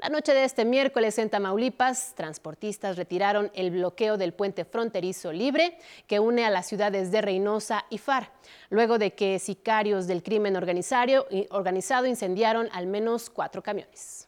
La 0.00 0.08
noche 0.08 0.32
de 0.32 0.44
este 0.44 0.64
miércoles 0.64 1.18
en 1.18 1.28
Tamaulipas, 1.28 2.14
transportistas 2.14 2.96
retiraron 2.96 3.50
el 3.54 3.70
bloqueo 3.70 4.16
del 4.16 4.32
puente 4.32 4.64
fronterizo 4.64 5.30
libre 5.30 5.76
que 6.06 6.18
une 6.18 6.46
a 6.46 6.50
las 6.50 6.66
ciudades 6.66 7.12
de 7.12 7.20
Reynosa 7.20 7.84
y 7.90 7.98
Far, 7.98 8.32
luego 8.70 8.96
de 8.96 9.12
que 9.12 9.38
sicarios 9.38 10.06
del 10.06 10.22
crimen 10.22 10.56
organizado, 10.56 12.06
incendiaron 12.06 12.70
al 12.72 12.86
menos 12.86 13.28
cuatro 13.28 13.62
camiones. 13.62 14.26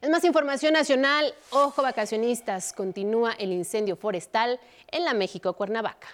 En 0.00 0.10
más 0.10 0.24
información 0.24 0.72
nacional, 0.72 1.32
ojo 1.50 1.82
vacacionistas, 1.82 2.72
continúa 2.72 3.34
el 3.34 3.52
incendio 3.52 3.94
forestal 3.94 4.58
en 4.88 5.04
la 5.04 5.14
México 5.14 5.52
Cuernavaca. 5.52 6.08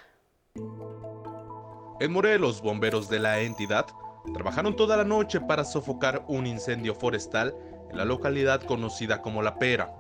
En 1.99 2.13
Morelos, 2.13 2.61
bomberos 2.61 3.09
de 3.09 3.21
la 3.21 3.41
entidad 3.41 3.87
trabajaron 4.35 4.77
toda 4.77 4.99
la 4.99 5.05
noche 5.05 5.41
para 5.41 5.65
sofocar 5.65 6.25
un 6.29 6.47
incendio 6.47 6.95
forestal 6.95 7.55
la 7.95 8.05
localidad 8.05 8.63
conocida 8.63 9.23
como 9.23 9.43
La 9.43 9.59
Pera. 9.59 9.93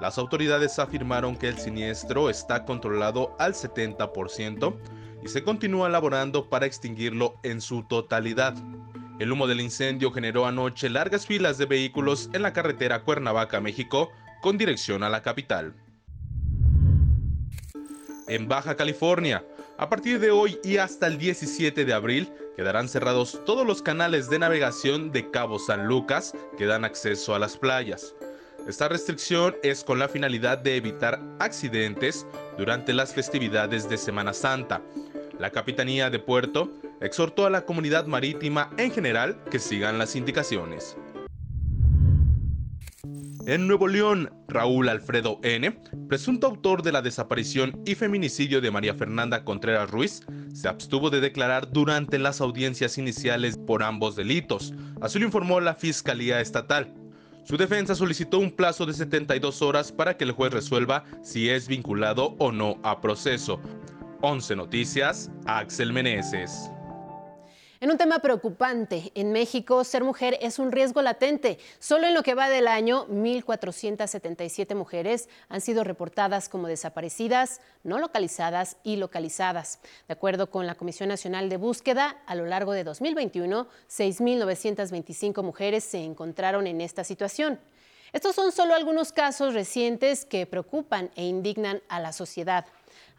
Las 0.00 0.18
autoridades 0.18 0.78
afirmaron 0.78 1.36
que 1.36 1.48
el 1.48 1.58
siniestro 1.58 2.30
está 2.30 2.64
controlado 2.64 3.34
al 3.38 3.54
70% 3.54 4.76
y 5.24 5.28
se 5.28 5.42
continúa 5.42 5.88
elaborando 5.88 6.48
para 6.48 6.66
extinguirlo 6.66 7.34
en 7.42 7.60
su 7.60 7.82
totalidad. 7.82 8.54
El 9.18 9.32
humo 9.32 9.48
del 9.48 9.60
incendio 9.60 10.12
generó 10.12 10.46
anoche 10.46 10.88
largas 10.88 11.26
filas 11.26 11.58
de 11.58 11.66
vehículos 11.66 12.30
en 12.32 12.42
la 12.42 12.52
carretera 12.52 13.02
Cuernavaca, 13.02 13.60
México, 13.60 14.10
con 14.40 14.56
dirección 14.56 15.02
a 15.02 15.08
la 15.08 15.22
capital. 15.22 15.74
En 18.28 18.46
Baja 18.46 18.76
California, 18.76 19.44
a 19.78 19.88
partir 19.88 20.18
de 20.18 20.32
hoy 20.32 20.58
y 20.64 20.78
hasta 20.78 21.06
el 21.06 21.18
17 21.18 21.84
de 21.84 21.94
abril, 21.94 22.32
quedarán 22.56 22.88
cerrados 22.88 23.40
todos 23.46 23.64
los 23.64 23.80
canales 23.80 24.28
de 24.28 24.40
navegación 24.40 25.12
de 25.12 25.30
Cabo 25.30 25.60
San 25.60 25.86
Lucas 25.86 26.34
que 26.58 26.66
dan 26.66 26.84
acceso 26.84 27.32
a 27.34 27.38
las 27.38 27.56
playas. 27.56 28.14
Esta 28.66 28.88
restricción 28.88 29.56
es 29.62 29.84
con 29.84 30.00
la 30.00 30.08
finalidad 30.08 30.58
de 30.58 30.76
evitar 30.76 31.22
accidentes 31.38 32.26
durante 32.58 32.92
las 32.92 33.14
festividades 33.14 33.88
de 33.88 33.96
Semana 33.96 34.32
Santa. 34.32 34.82
La 35.38 35.50
Capitanía 35.50 36.10
de 36.10 36.18
Puerto 36.18 36.72
exhortó 37.00 37.46
a 37.46 37.50
la 37.50 37.64
comunidad 37.64 38.06
marítima 38.06 38.70
en 38.78 38.90
general 38.90 39.42
que 39.44 39.60
sigan 39.60 39.96
las 39.96 40.16
indicaciones. 40.16 40.96
En 43.48 43.66
Nuevo 43.66 43.88
León, 43.88 44.30
Raúl 44.46 44.90
Alfredo 44.90 45.40
N., 45.42 45.80
presunto 46.06 46.46
autor 46.46 46.82
de 46.82 46.92
la 46.92 47.00
desaparición 47.00 47.80
y 47.86 47.94
feminicidio 47.94 48.60
de 48.60 48.70
María 48.70 48.92
Fernanda 48.92 49.42
Contreras 49.42 49.90
Ruiz, 49.90 50.20
se 50.52 50.68
abstuvo 50.68 51.08
de 51.08 51.22
declarar 51.22 51.72
durante 51.72 52.18
las 52.18 52.42
audiencias 52.42 52.98
iniciales 52.98 53.56
por 53.56 53.82
ambos 53.82 54.16
delitos. 54.16 54.74
Así 55.00 55.18
lo 55.18 55.24
informó 55.24 55.60
la 55.60 55.74
Fiscalía 55.74 56.42
Estatal. 56.42 56.92
Su 57.42 57.56
defensa 57.56 57.94
solicitó 57.94 58.38
un 58.38 58.50
plazo 58.50 58.84
de 58.84 58.92
72 58.92 59.62
horas 59.62 59.92
para 59.92 60.18
que 60.18 60.24
el 60.24 60.32
juez 60.32 60.52
resuelva 60.52 61.04
si 61.22 61.48
es 61.48 61.68
vinculado 61.68 62.36
o 62.38 62.52
no 62.52 62.78
a 62.82 63.00
proceso. 63.00 63.62
11 64.20 64.56
Noticias, 64.56 65.30
Axel 65.46 65.94
Meneses. 65.94 66.70
En 67.80 67.92
un 67.92 67.96
tema 67.96 68.18
preocupante, 68.18 69.12
en 69.14 69.30
México 69.30 69.84
ser 69.84 70.02
mujer 70.02 70.36
es 70.40 70.58
un 70.58 70.72
riesgo 70.72 71.00
latente. 71.00 71.60
Solo 71.78 72.08
en 72.08 72.14
lo 72.14 72.24
que 72.24 72.34
va 72.34 72.48
del 72.48 72.66
año, 72.66 73.06
1.477 73.06 74.74
mujeres 74.74 75.28
han 75.48 75.60
sido 75.60 75.84
reportadas 75.84 76.48
como 76.48 76.66
desaparecidas, 76.66 77.60
no 77.84 78.00
localizadas 78.00 78.78
y 78.82 78.96
localizadas. 78.96 79.78
De 80.08 80.14
acuerdo 80.14 80.50
con 80.50 80.66
la 80.66 80.74
Comisión 80.74 81.08
Nacional 81.08 81.48
de 81.48 81.56
Búsqueda, 81.56 82.20
a 82.26 82.34
lo 82.34 82.46
largo 82.46 82.72
de 82.72 82.82
2021, 82.82 83.68
6.925 83.88 85.44
mujeres 85.44 85.84
se 85.84 86.02
encontraron 86.02 86.66
en 86.66 86.80
esta 86.80 87.04
situación. 87.04 87.60
Estos 88.12 88.34
son 88.34 88.50
solo 88.50 88.74
algunos 88.74 89.12
casos 89.12 89.54
recientes 89.54 90.24
que 90.24 90.46
preocupan 90.46 91.10
e 91.14 91.26
indignan 91.26 91.80
a 91.88 92.00
la 92.00 92.12
sociedad. 92.12 92.66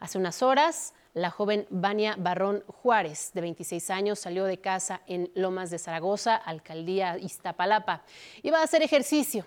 Hace 0.00 0.16
unas 0.16 0.42
horas, 0.42 0.94
la 1.12 1.30
joven 1.30 1.66
Vania 1.68 2.16
Barrón 2.18 2.64
Juárez, 2.66 3.32
de 3.34 3.42
26 3.42 3.90
años, 3.90 4.18
salió 4.18 4.46
de 4.46 4.58
casa 4.58 5.02
en 5.06 5.30
Lomas 5.34 5.70
de 5.70 5.78
Zaragoza, 5.78 6.36
alcaldía 6.36 7.18
Iztapalapa. 7.18 8.02
Iba 8.42 8.60
a 8.60 8.64
hacer 8.64 8.82
ejercicio. 8.82 9.44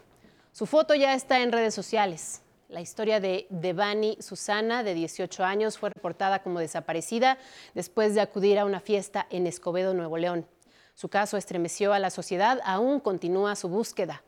Su 0.52 0.68
foto 0.68 0.94
ya 0.94 1.16
está 1.16 1.42
en 1.42 1.52
redes 1.52 1.74
sociales. 1.74 2.44
La 2.70 2.82
historia 2.82 3.20
de 3.20 3.48
Devani 3.50 4.18
Susana, 4.20 4.84
de 4.84 4.94
18 4.94 5.44
años, 5.44 5.80
fue 5.80 5.90
reportada 5.90 6.44
como 6.44 6.60
desaparecida 6.60 7.40
después 7.74 8.14
de 8.14 8.22
acudir 8.22 8.60
a 8.60 8.66
una 8.66 8.80
fiesta 8.80 9.26
en 9.32 9.48
Escobedo, 9.48 9.96
Nuevo 9.96 10.20
León. 10.20 10.48
Su 10.94 11.10
caso 11.10 11.38
estremeció 11.38 11.94
a 11.94 12.00
la 12.00 12.12
sociedad, 12.12 12.60
aún 12.64 13.00
continúa 13.00 13.56
su 13.56 13.70
búsqueda. 13.70 14.22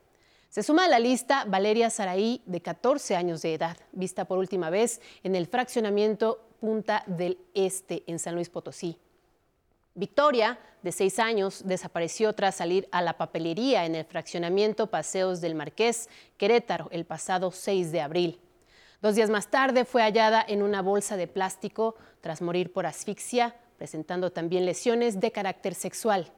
Se 0.56 0.64
suma 0.64 0.86
a 0.86 0.88
la 0.88 1.00
lista 1.00 1.44
Valeria 1.44 1.90
Saraí, 1.90 2.42
de 2.46 2.62
14 2.62 3.18
años 3.18 3.42
de 3.42 3.56
edad, 3.56 3.76
vista 3.92 4.24
por 4.24 4.38
última 4.38 4.70
vez 4.70 5.02
en 5.22 5.36
el 5.36 5.48
fraccionamiento 5.48 6.48
Punta 6.62 7.04
del 7.08 7.38
Este, 7.54 8.06
en 8.08 8.20
San 8.20 8.36
Luis 8.36 8.48
Potosí. 8.48 8.98
Victoria, 9.96 10.58
de 10.82 10.94
seis 10.94 11.20
años, 11.20 11.64
desapareció 11.66 12.32
tras 12.32 12.56
salir 12.56 12.88
a 12.94 13.02
la 13.02 13.18
papelería 13.18 13.86
en 13.86 13.96
el 13.96 14.06
fraccionamiento 14.06 14.88
Paseos 14.88 15.42
del 15.42 15.56
Marqués, 15.56 16.08
Querétaro, 16.38 16.88
el 16.92 17.04
pasado 17.04 17.52
6 17.52 17.92
de 17.92 18.00
abril. 18.00 18.40
Dos 19.02 19.16
días 19.16 19.30
más 19.30 19.52
tarde 19.52 19.84
fue 19.84 20.04
hallada 20.04 20.42
en 20.48 20.64
una 20.64 20.82
bolsa 20.82 21.18
de 21.18 21.28
plástico 21.28 21.96
tras 22.22 22.42
morir 22.42 22.72
por 22.72 22.86
asfixia, 22.86 23.58
presentando 23.78 24.32
también 24.32 24.66
lesiones 24.66 25.20
de 25.20 25.34
carácter 25.34 25.76
sexual. 25.76 26.32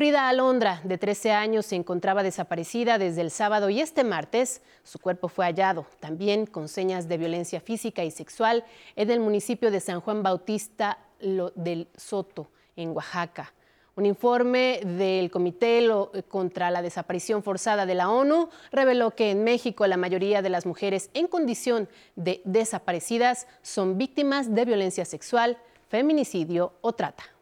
Frida 0.00 0.30
Alondra, 0.30 0.80
de 0.82 0.96
13 0.96 1.32
años, 1.32 1.66
se 1.66 1.76
encontraba 1.76 2.22
desaparecida 2.22 2.96
desde 2.96 3.20
el 3.20 3.30
sábado 3.30 3.68
y 3.68 3.82
este 3.82 4.02
martes 4.02 4.62
su 4.82 4.98
cuerpo 4.98 5.28
fue 5.28 5.44
hallado, 5.44 5.84
también 6.00 6.46
con 6.46 6.68
señas 6.68 7.06
de 7.06 7.18
violencia 7.18 7.60
física 7.60 8.02
y 8.02 8.10
sexual, 8.10 8.64
en 8.96 9.10
el 9.10 9.20
municipio 9.20 9.70
de 9.70 9.78
San 9.78 10.00
Juan 10.00 10.22
Bautista 10.22 10.96
del 11.20 11.86
Soto, 11.98 12.48
en 12.76 12.96
Oaxaca. 12.96 13.52
Un 13.94 14.06
informe 14.06 14.80
del 14.82 15.30
Comité 15.30 15.86
contra 16.28 16.70
la 16.70 16.80
Desaparición 16.80 17.42
Forzada 17.42 17.84
de 17.84 17.94
la 17.94 18.08
ONU 18.08 18.48
reveló 18.72 19.10
que 19.10 19.30
en 19.30 19.44
México 19.44 19.86
la 19.86 19.98
mayoría 19.98 20.40
de 20.40 20.48
las 20.48 20.64
mujeres 20.64 21.10
en 21.12 21.26
condición 21.26 21.90
de 22.16 22.40
desaparecidas 22.46 23.46
son 23.60 23.98
víctimas 23.98 24.54
de 24.54 24.64
violencia 24.64 25.04
sexual, 25.04 25.58
feminicidio 25.90 26.72
o 26.80 26.94
trata. 26.94 27.39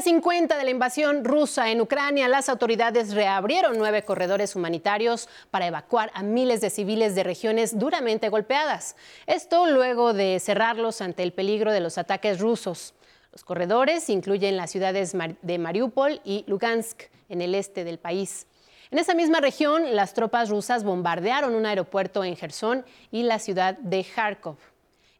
Día 0.00 0.12
50 0.14 0.56
de 0.56 0.64
la 0.64 0.70
invasión 0.70 1.26
rusa 1.26 1.70
en 1.70 1.82
Ucrania, 1.82 2.26
las 2.26 2.48
autoridades 2.48 3.12
reabrieron 3.12 3.76
nueve 3.76 4.02
corredores 4.02 4.56
humanitarios 4.56 5.28
para 5.50 5.66
evacuar 5.66 6.10
a 6.14 6.22
miles 6.22 6.62
de 6.62 6.70
civiles 6.70 7.14
de 7.14 7.22
regiones 7.22 7.78
duramente 7.78 8.30
golpeadas. 8.30 8.96
Esto 9.26 9.66
luego 9.66 10.14
de 10.14 10.40
cerrarlos 10.40 11.02
ante 11.02 11.22
el 11.22 11.34
peligro 11.34 11.70
de 11.70 11.80
los 11.80 11.98
ataques 11.98 12.40
rusos. 12.40 12.94
Los 13.30 13.44
corredores 13.44 14.08
incluyen 14.08 14.56
las 14.56 14.70
ciudades 14.70 15.14
de 15.42 15.58
Mariupol 15.58 16.22
y 16.24 16.44
Lugansk, 16.46 17.02
en 17.28 17.42
el 17.42 17.54
este 17.54 17.84
del 17.84 17.98
país. 17.98 18.46
En 18.90 18.98
esa 18.98 19.12
misma 19.12 19.40
región, 19.40 19.94
las 19.94 20.14
tropas 20.14 20.48
rusas 20.48 20.82
bombardearon 20.82 21.54
un 21.54 21.66
aeropuerto 21.66 22.24
en 22.24 22.36
Gerson 22.36 22.86
y 23.10 23.24
la 23.24 23.38
ciudad 23.38 23.76
de 23.76 24.02
Kharkov. 24.02 24.56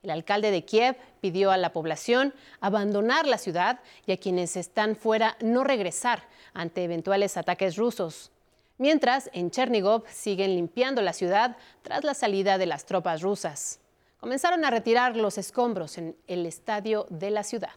El 0.03 0.11
alcalde 0.11 0.51
de 0.51 0.65
Kiev 0.65 0.97
pidió 1.21 1.51
a 1.51 1.59
la 1.59 1.73
población 1.73 2.33
abandonar 2.61 3.27
la 3.27 3.37
ciudad 3.37 3.81
y 4.07 4.13
a 4.13 4.17
quienes 4.17 4.57
están 4.57 4.97
fuera 4.97 5.37
no 5.41 5.63
regresar 5.63 6.23
ante 6.55 6.85
eventuales 6.85 7.37
ataques 7.37 7.77
rusos. 7.77 8.31
Mientras, 8.79 9.29
en 9.35 9.51
Chernigov 9.51 10.05
siguen 10.09 10.55
limpiando 10.55 11.03
la 11.03 11.13
ciudad 11.13 11.59
tras 11.83 12.03
la 12.03 12.15
salida 12.15 12.57
de 12.57 12.65
las 12.65 12.87
tropas 12.87 13.21
rusas. 13.21 13.79
Comenzaron 14.21 14.65
a 14.65 14.71
retirar 14.71 15.17
los 15.17 15.37
escombros 15.37 15.99
en 15.99 16.17
el 16.27 16.47
estadio 16.47 17.07
de 17.11 17.31
la 17.31 17.43
ciudad. 17.43 17.71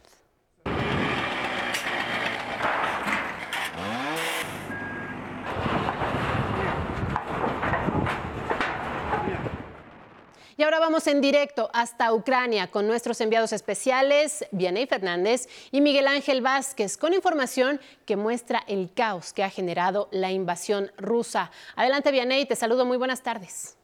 Y 10.56 10.62
ahora 10.62 10.78
vamos 10.78 11.08
en 11.08 11.20
directo 11.20 11.68
hasta 11.72 12.12
Ucrania 12.12 12.70
con 12.70 12.86
nuestros 12.86 13.20
enviados 13.20 13.52
especiales, 13.52 14.44
Vianey 14.52 14.86
Fernández 14.86 15.48
y 15.72 15.80
Miguel 15.80 16.06
Ángel 16.06 16.42
Vázquez, 16.42 16.96
con 16.96 17.12
información 17.12 17.80
que 18.06 18.16
muestra 18.16 18.62
el 18.68 18.92
caos 18.94 19.32
que 19.32 19.42
ha 19.42 19.50
generado 19.50 20.08
la 20.12 20.30
invasión 20.30 20.92
rusa. 20.96 21.50
Adelante, 21.74 22.12
Vianey, 22.12 22.46
te 22.46 22.54
saludo, 22.54 22.84
muy 22.84 22.98
buenas 22.98 23.22
tardes. 23.22 23.76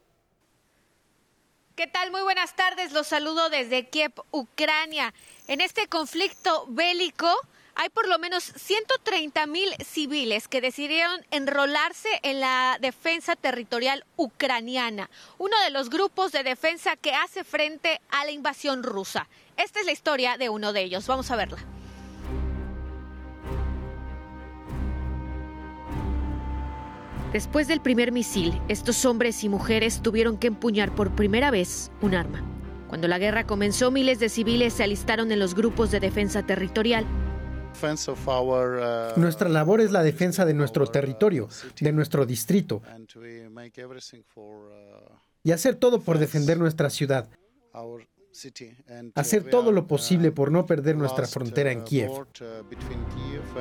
¿Qué 1.75 1.89
tal? 1.89 2.13
Muy 2.13 2.23
buenas 2.23 2.55
tardes, 2.55 2.93
los 2.93 3.09
saludo 3.09 3.49
desde 3.49 3.89
Kiev, 3.89 4.13
Ucrania. 4.31 5.13
En 5.49 5.61
este 5.61 5.89
conflicto 5.89 6.67
bélico, 6.69 7.35
hay 7.81 7.89
por 7.89 8.07
lo 8.09 8.19
menos 8.19 8.45
130 8.45 9.47
mil 9.47 9.71
civiles 9.83 10.49
que 10.49 10.61
decidieron 10.61 11.25
enrolarse 11.31 12.11
en 12.23 12.39
la 12.39 12.77
defensa 12.79 13.37
territorial 13.37 14.05
ucraniana, 14.17 15.09
uno 15.39 15.59
de 15.65 15.71
los 15.71 15.89
grupos 15.89 16.31
de 16.31 16.43
defensa 16.43 16.97
que 16.97 17.15
hace 17.15 17.43
frente 17.43 18.03
a 18.11 18.27
la 18.27 18.33
invasión 18.33 18.83
rusa. 18.83 19.29
Esta 19.57 19.81
es 19.81 19.87
la 19.87 19.93
historia 19.93 20.37
de 20.37 20.51
uno 20.51 20.75
de 20.75 20.83
ellos. 20.83 21.07
Vamos 21.07 21.31
a 21.31 21.37
verla. 21.37 21.57
Después 27.33 27.67
del 27.67 27.81
primer 27.81 28.13
misil, 28.13 28.61
estos 28.69 29.07
hombres 29.07 29.43
y 29.43 29.49
mujeres 29.49 30.03
tuvieron 30.03 30.37
que 30.37 30.49
empuñar 30.49 30.95
por 30.95 31.15
primera 31.15 31.51
vez 31.51 31.91
un 32.03 32.15
arma. 32.15 32.45
Cuando 32.89 33.09
la 33.09 33.19
guerra 33.19 33.47
comenzó, 33.47 33.91
miles 33.91 34.19
de 34.19 34.29
civiles 34.29 34.75
se 34.75 34.83
alistaron 34.85 35.33
en 35.33 35.39
los 35.39 35.55
grupos 35.55 35.91
de 35.91 36.01
defensa 36.01 36.43
territorial. 36.43 37.07
Nuestra 39.17 39.49
labor 39.49 39.81
es 39.81 39.91
la 39.91 40.03
defensa 40.03 40.45
de 40.45 40.55
nuestro 40.55 40.87
territorio, 40.87 41.49
de 41.81 41.93
nuestro 41.93 42.27
distrito, 42.27 42.83
y 45.43 45.53
hacer 45.53 45.77
todo 45.77 46.01
por 46.01 46.19
defender 46.19 46.59
nuestra 46.59 46.91
ciudad, 46.91 47.29
hacer 49.15 49.45
todo 49.45 49.73
lo 49.73 49.87
posible 49.87 50.31
por 50.31 50.53
no 50.53 50.67
perder 50.67 50.97
nuestra 50.97 51.27
frontera 51.27 51.73
en 51.73 51.85
Kiev. 51.85 52.11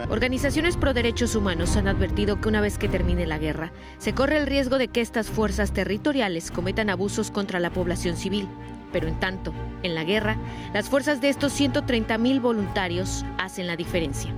Organizaciones 0.10 0.78
pro 0.78 0.94
derechos 0.94 1.36
humanos 1.36 1.75
han 1.75 1.88
advertido 1.88 2.39
que 2.39 2.50
una 2.50 2.62
vez 2.62 2.78
que 2.78 2.88
termine 2.88 3.25
la 3.25 3.38
guerra, 3.38 3.72
se 3.98 4.13
corre 4.13 4.38
el 4.38 4.48
riesgo 4.48 4.78
de 4.78 4.88
que 4.88 5.01
estas 5.01 5.30
fuerzas 5.30 5.74
territoriales 5.74 6.51
cometan 6.51 6.89
abusos 6.89 7.32
contra 7.32 7.60
la 7.60 7.72
población 7.72 8.16
civil. 8.16 8.48
Pero 8.91 9.08
en 9.08 9.19
tanto, 9.19 9.53
en 9.84 9.96
la 9.96 10.03
guerra, 10.03 10.38
las 10.74 10.89
fuerzas 10.89 11.22
de 11.22 11.29
estos 11.29 11.60
130.000 11.60 12.41
voluntarios 12.41 13.25
hacen 13.38 13.67
la 13.67 13.75
diferencia. 13.75 14.34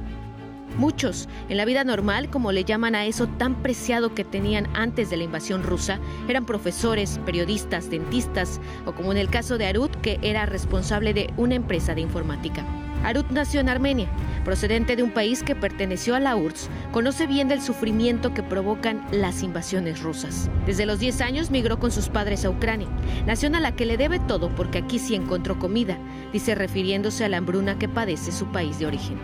Muchos, 0.78 1.28
en 1.50 1.58
la 1.58 1.66
vida 1.66 1.84
normal, 1.84 2.30
como 2.30 2.52
le 2.52 2.64
llaman 2.64 2.96
a 2.96 3.06
eso 3.06 3.28
tan 3.28 3.56
preciado 3.62 4.16
que 4.16 4.24
tenían 4.24 4.68
antes 4.74 5.10
de 5.10 5.18
la 5.18 5.26
invasión 5.26 5.64
rusa, 5.64 6.00
eran 6.30 6.46
profesores, 6.46 7.20
periodistas, 7.26 7.90
dentistas 7.90 8.62
o 8.86 8.94
como 8.94 9.12
en 9.12 9.18
el 9.18 9.30
caso 9.30 9.58
de 9.58 9.66
Arut, 9.68 9.94
que 9.98 10.18
era 10.22 10.46
responsable 10.46 11.14
de 11.14 11.34
una 11.36 11.56
empresa 11.56 11.94
de 11.94 12.02
informática. 12.02 12.66
Arut 13.04 13.30
nació 13.32 13.60
en 13.60 13.70
Armenia, 13.70 14.08
procedente 14.46 14.96
de 14.96 15.04
un 15.04 15.12
país 15.12 15.44
que 15.44 15.56
perteneció 15.56 16.16
a 16.16 16.20
la 16.20 16.36
URSS, 16.36 16.70
conoce 16.92 17.28
bien 17.28 17.48
del 17.48 17.62
sufrimiento 17.62 18.34
que 18.34 18.44
provocan 18.44 19.06
las 19.12 19.44
invasiones 19.44 20.02
rusas. 20.02 20.50
Desde 20.66 20.86
los 20.86 21.00
10 21.00 21.22
años 21.22 21.52
migró 21.52 21.80
con 21.80 21.92
sus 21.92 22.10
padres 22.10 22.46
a 22.46 22.50
Ucrania, 22.50 22.88
nación 23.26 23.56
a 23.56 23.60
la 23.60 23.76
que 23.76 23.86
le 23.86 23.98
debe 23.98 24.20
todo 24.20 24.54
porque 24.56 24.80
aquí 24.80 25.00
sí 25.00 25.16
encontró 25.16 25.58
comida, 25.58 25.98
dice 26.32 26.56
refiriéndose 26.56 27.26
a 27.26 27.30
la 27.30 27.38
hambruna 27.38 27.80
que 27.80 27.90
padece 27.90 28.32
su 28.32 28.52
país 28.52 28.80
de 28.80 28.86
origen. 28.86 29.20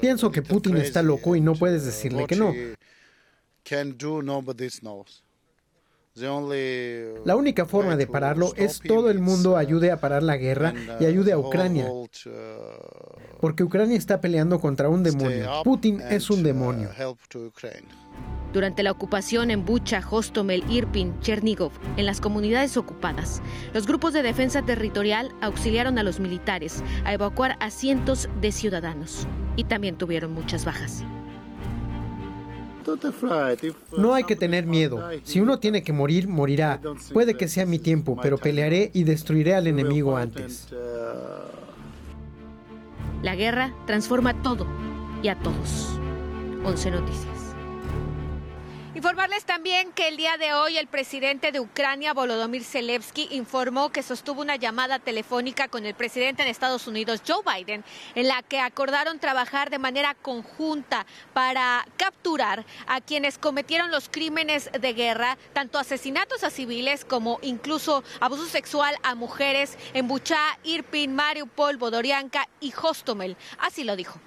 Pienso 0.00 0.30
que 0.30 0.42
Putin 0.42 0.76
está 0.76 1.02
loco 1.02 1.34
y 1.36 1.40
no 1.40 1.54
puedes 1.54 1.84
decirle 1.84 2.26
que 2.26 2.36
no. 2.36 2.52
La 7.24 7.36
única 7.36 7.66
forma 7.66 7.96
de 7.96 8.06
pararlo 8.06 8.52
es 8.56 8.80
todo 8.80 9.10
el 9.10 9.20
mundo 9.20 9.56
ayude 9.56 9.90
a 9.90 10.00
parar 10.00 10.22
la 10.22 10.36
guerra 10.36 10.74
y 11.00 11.04
ayude 11.04 11.32
a 11.32 11.38
Ucrania. 11.38 11.86
Porque 13.40 13.62
Ucrania 13.62 13.96
está 13.96 14.20
peleando 14.20 14.60
contra 14.60 14.88
un 14.88 15.02
demonio. 15.02 15.62
Putin 15.64 16.00
es 16.00 16.30
un 16.30 16.42
demonio. 16.42 16.90
Durante 18.52 18.82
la 18.82 18.90
ocupación 18.90 19.50
en 19.50 19.64
Bucha, 19.64 20.02
Hostomel, 20.10 20.64
Irpin, 20.70 21.20
Chernigov, 21.20 21.72
en 21.98 22.06
las 22.06 22.20
comunidades 22.20 22.78
ocupadas, 22.78 23.42
los 23.74 23.86
grupos 23.86 24.14
de 24.14 24.22
defensa 24.22 24.62
territorial 24.62 25.30
auxiliaron 25.42 25.98
a 25.98 26.02
los 26.02 26.18
militares 26.18 26.82
a 27.04 27.12
evacuar 27.12 27.56
a 27.60 27.70
cientos 27.70 28.28
de 28.40 28.50
ciudadanos 28.50 29.28
y 29.56 29.64
también 29.64 29.96
tuvieron 29.96 30.32
muchas 30.32 30.64
bajas. 30.64 31.04
No 33.96 34.14
hay 34.14 34.24
que 34.24 34.36
tener 34.36 34.66
miedo. 34.66 35.02
Si 35.24 35.40
uno 35.40 35.58
tiene 35.58 35.82
que 35.82 35.92
morir, 35.92 36.28
morirá. 36.28 36.80
Puede 37.12 37.34
que 37.34 37.48
sea 37.48 37.66
mi 37.66 37.78
tiempo, 37.78 38.18
pero 38.20 38.38
pelearé 38.38 38.90
y 38.94 39.04
destruiré 39.04 39.54
al 39.54 39.66
enemigo 39.66 40.16
antes. 40.16 40.68
La 43.22 43.34
guerra 43.34 43.74
transforma 43.86 44.42
todo 44.42 44.66
y 45.22 45.28
a 45.28 45.38
todos. 45.40 45.98
11 46.64 46.90
Noticias. 46.90 47.47
Informarles 48.98 49.44
también 49.44 49.92
que 49.92 50.08
el 50.08 50.16
día 50.16 50.36
de 50.38 50.54
hoy 50.54 50.76
el 50.76 50.88
presidente 50.88 51.52
de 51.52 51.60
Ucrania, 51.60 52.12
Volodymyr 52.14 52.64
Zelensky, 52.64 53.28
informó 53.30 53.92
que 53.92 54.02
sostuvo 54.02 54.40
una 54.40 54.56
llamada 54.56 54.98
telefónica 54.98 55.68
con 55.68 55.86
el 55.86 55.94
presidente 55.94 56.42
de 56.42 56.50
Estados 56.50 56.88
Unidos, 56.88 57.22
Joe 57.24 57.44
Biden, 57.46 57.84
en 58.16 58.26
la 58.26 58.42
que 58.42 58.58
acordaron 58.58 59.20
trabajar 59.20 59.70
de 59.70 59.78
manera 59.78 60.16
conjunta 60.16 61.06
para 61.32 61.86
capturar 61.96 62.66
a 62.88 63.00
quienes 63.00 63.38
cometieron 63.38 63.92
los 63.92 64.08
crímenes 64.08 64.68
de 64.72 64.92
guerra, 64.94 65.38
tanto 65.52 65.78
asesinatos 65.78 66.42
a 66.42 66.50
civiles 66.50 67.04
como 67.04 67.38
incluso 67.42 68.02
abuso 68.18 68.46
sexual 68.46 68.96
a 69.04 69.14
mujeres 69.14 69.78
en 69.94 70.08
Bucha, 70.08 70.58
Irpin, 70.64 71.14
Mariupol, 71.14 71.76
Bodorianka 71.76 72.48
y 72.58 72.74
Hostomel. 72.74 73.36
Así 73.60 73.84
lo 73.84 73.94
dijo. 73.94 74.18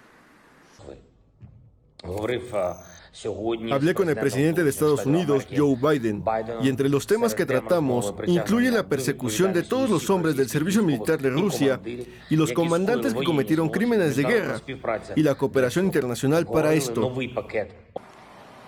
Hablé 3.71 3.93
con 3.93 4.09
el 4.09 4.15
presidente 4.15 4.63
de 4.63 4.69
Estados 4.69 5.05
Unidos, 5.05 5.45
Joe 5.53 5.75
Biden, 5.75 6.23
y 6.63 6.69
entre 6.69 6.87
los 6.87 7.05
temas 7.05 7.35
que 7.35 7.45
tratamos 7.45 8.13
incluye 8.25 8.71
la 8.71 8.87
persecución 8.87 9.51
de 9.51 9.63
todos 9.63 9.89
los 9.89 10.09
hombres 10.09 10.37
del 10.37 10.49
servicio 10.49 10.81
militar 10.81 11.21
de 11.21 11.29
Rusia 11.29 11.81
y 12.29 12.35
los 12.35 12.53
comandantes 12.53 13.13
que 13.13 13.23
cometieron 13.23 13.69
crímenes 13.69 14.15
de 14.15 14.23
guerra 14.23 14.61
y 15.15 15.23
la 15.23 15.35
cooperación 15.35 15.85
internacional 15.85 16.45
para 16.45 16.73
esto. 16.73 17.13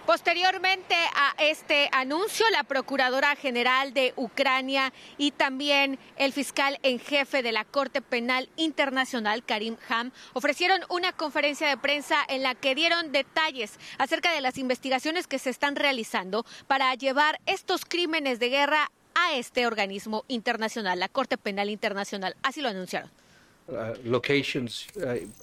Posteriormente 0.06 0.96
a 1.16 1.34
este 1.38 1.88
anuncio, 1.94 2.46
la 2.50 2.66
Procuradora 2.66 3.38
General 3.38 3.94
de 3.94 4.14
Ucrania 4.18 4.92
y 5.18 5.32
también 5.32 5.98
el 6.18 6.34
fiscal 6.34 6.78
en 6.84 7.00
jefe 7.00 7.42
de 7.42 7.54
la 7.54 7.64
Corte 7.64 8.02
Penal 8.02 8.50
Internacional, 8.58 9.46
Karim 9.46 9.78
Ham, 9.88 10.12
ofrecieron 10.34 10.82
una 10.90 11.14
conferencia 11.14 11.70
de 11.70 11.78
prensa 11.78 12.18
en 12.28 12.44
la 12.44 12.54
que 12.54 12.76
dieron 12.76 13.14
detalles 13.14 13.80
acerca 13.98 14.34
de 14.34 14.42
las 14.42 14.58
investigaciones 14.58 15.26
que 15.26 15.40
se 15.40 15.50
están 15.50 15.78
realizando 15.78 16.46
para 16.68 16.94
llevar 16.96 17.40
estos 17.46 17.86
crímenes 17.86 18.40
de 18.40 18.50
guerra 18.50 18.92
a 19.16 19.36
este 19.36 19.66
organismo 19.66 20.26
internacional, 20.28 21.00
la 21.00 21.08
Corte 21.08 21.38
Penal 21.38 21.70
Internacional. 21.70 22.36
Así 22.44 22.62
lo 22.62 22.68
anunciaron. 22.68 23.23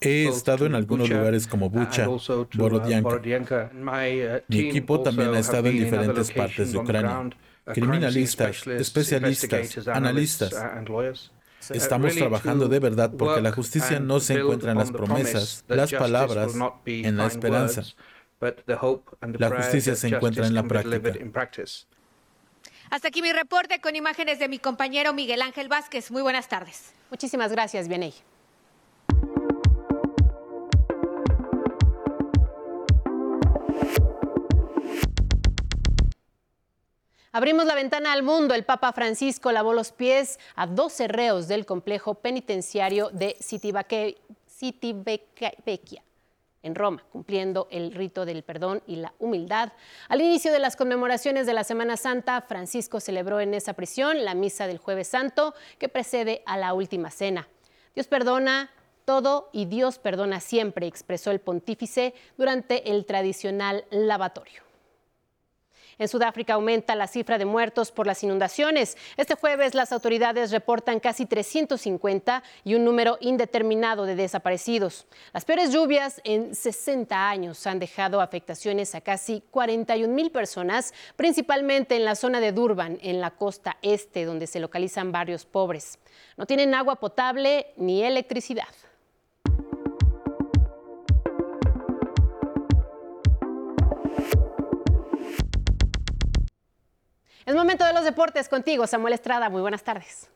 He 0.00 0.26
estado 0.26 0.66
en 0.66 0.74
algunos 0.74 1.09
lugares 1.09 1.46
como 1.46 1.70
Bucha, 1.70 2.06
Borodianka. 2.54 3.70
Mi 4.48 4.59
equipo 4.59 5.00
también 5.00 5.35
ha 5.35 5.38
estado 5.38 5.68
en 5.68 5.78
diferentes 5.78 6.30
partes 6.33 6.72
de 6.72 6.78
Ucrania. 6.78 7.30
Criminalistas, 7.64 8.66
especialistas, 8.66 9.88
analistas. 9.88 10.54
Estamos 11.70 12.14
trabajando 12.16 12.68
de 12.68 12.78
verdad 12.78 13.12
porque 13.16 13.40
la 13.40 13.52
justicia 13.52 14.00
no 14.00 14.20
se 14.20 14.35
encuentra 14.35 14.72
en 14.72 14.78
las 14.78 14.90
promesas, 14.90 15.64
las 15.68 15.92
palabras, 15.92 16.54
en 16.87 17.16
la 17.16 17.26
esperanza. 17.26 17.85
La 19.38 19.50
justicia 19.50 19.94
se 19.94 20.09
encuentra 20.09 20.46
en 20.46 20.54
la 20.54 20.62
práctica. 20.62 21.12
Hasta 22.90 23.07
aquí 23.07 23.22
mi 23.22 23.33
reporte 23.33 23.81
con 23.81 23.94
imágenes 23.94 24.40
de 24.40 24.48
mi 24.48 24.59
compañero 24.59 25.12
Miguel 25.12 25.42
Ángel 25.42 25.68
Vázquez. 25.68 26.11
Muy 26.11 26.22
buenas 26.22 26.48
tardes. 26.48 26.92
Muchísimas 27.09 27.53
gracias, 27.53 27.87
Vianey. 27.87 28.12
Abrimos 37.31 37.64
la 37.64 37.76
ventana 37.76 38.12
al 38.12 38.24
mundo. 38.24 38.55
El 38.55 38.64
Papa 38.64 38.92
Francisco 38.92 39.53
lavó 39.53 39.72
los 39.72 39.92
pies 39.92 40.40
a 40.57 40.66
12 40.66 41.07
reos 41.07 41.46
del 41.46 41.64
complejo 41.66 42.14
penitenciario 42.16 43.11
de 43.11 43.37
Citivecchia 43.40 44.11
en 46.62 46.74
Roma, 46.74 47.04
cumpliendo 47.10 47.68
el 47.70 47.92
rito 47.92 48.24
del 48.24 48.42
perdón 48.42 48.82
y 48.86 48.96
la 48.96 49.14
humildad. 49.18 49.72
Al 50.08 50.20
inicio 50.20 50.52
de 50.52 50.58
las 50.58 50.76
conmemoraciones 50.76 51.46
de 51.46 51.54
la 51.54 51.64
Semana 51.64 51.96
Santa, 51.96 52.42
Francisco 52.42 53.00
celebró 53.00 53.40
en 53.40 53.54
esa 53.54 53.72
prisión 53.72 54.24
la 54.24 54.34
misa 54.34 54.66
del 54.66 54.78
jueves 54.78 55.08
santo 55.08 55.54
que 55.78 55.88
precede 55.88 56.42
a 56.46 56.56
la 56.56 56.74
última 56.74 57.10
cena. 57.10 57.48
Dios 57.94 58.06
perdona 58.06 58.70
todo 59.04 59.50
y 59.52 59.64
Dios 59.64 59.98
perdona 59.98 60.40
siempre, 60.40 60.86
expresó 60.86 61.30
el 61.30 61.40
pontífice 61.40 62.14
durante 62.36 62.90
el 62.90 63.06
tradicional 63.06 63.84
lavatorio. 63.90 64.69
En 66.00 66.08
Sudáfrica 66.08 66.54
aumenta 66.54 66.94
la 66.94 67.06
cifra 67.06 67.36
de 67.36 67.44
muertos 67.44 67.92
por 67.92 68.06
las 68.06 68.24
inundaciones. 68.24 68.96
Este 69.18 69.34
jueves 69.34 69.74
las 69.74 69.92
autoridades 69.92 70.50
reportan 70.50 70.98
casi 70.98 71.26
350 71.26 72.42
y 72.64 72.74
un 72.74 72.86
número 72.86 73.18
indeterminado 73.20 74.06
de 74.06 74.16
desaparecidos. 74.16 75.06
Las 75.34 75.44
peores 75.44 75.74
lluvias 75.74 76.22
en 76.24 76.54
60 76.54 77.28
años 77.28 77.66
han 77.66 77.78
dejado 77.78 78.22
afectaciones 78.22 78.94
a 78.94 79.02
casi 79.02 79.42
41 79.50 80.10
mil 80.14 80.30
personas, 80.30 80.94
principalmente 81.16 81.96
en 81.96 82.06
la 82.06 82.14
zona 82.14 82.40
de 82.40 82.52
Durban, 82.52 82.98
en 83.02 83.20
la 83.20 83.32
costa 83.32 83.76
este, 83.82 84.24
donde 84.24 84.46
se 84.46 84.58
localizan 84.58 85.12
barrios 85.12 85.44
pobres. 85.44 85.98
No 86.38 86.46
tienen 86.46 86.74
agua 86.74 86.96
potable 86.96 87.74
ni 87.76 88.02
electricidad. 88.02 88.68
Es 97.50 97.56
momento 97.56 97.84
de 97.84 97.92
los 97.92 98.04
deportes 98.04 98.48
contigo, 98.48 98.86
Samuel 98.86 99.12
Estrada. 99.12 99.50
Muy 99.50 99.60
buenas 99.60 99.82
tardes. 99.82 100.28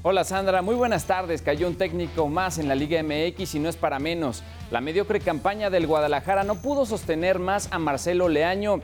Hola 0.00 0.24
Sandra, 0.24 0.62
muy 0.62 0.74
buenas 0.74 1.04
tardes. 1.04 1.42
Cayó 1.42 1.68
un 1.68 1.76
técnico 1.76 2.28
más 2.28 2.56
en 2.56 2.66
la 2.66 2.74
Liga 2.74 3.02
MX 3.02 3.56
y 3.56 3.58
no 3.58 3.68
es 3.68 3.76
para 3.76 3.98
menos. 3.98 4.42
La 4.70 4.80
mediocre 4.80 5.20
campaña 5.20 5.68
del 5.68 5.86
Guadalajara 5.86 6.42
no 6.42 6.54
pudo 6.54 6.86
sostener 6.86 7.40
más 7.40 7.68
a 7.70 7.78
Marcelo 7.78 8.30
Leaño. 8.30 8.80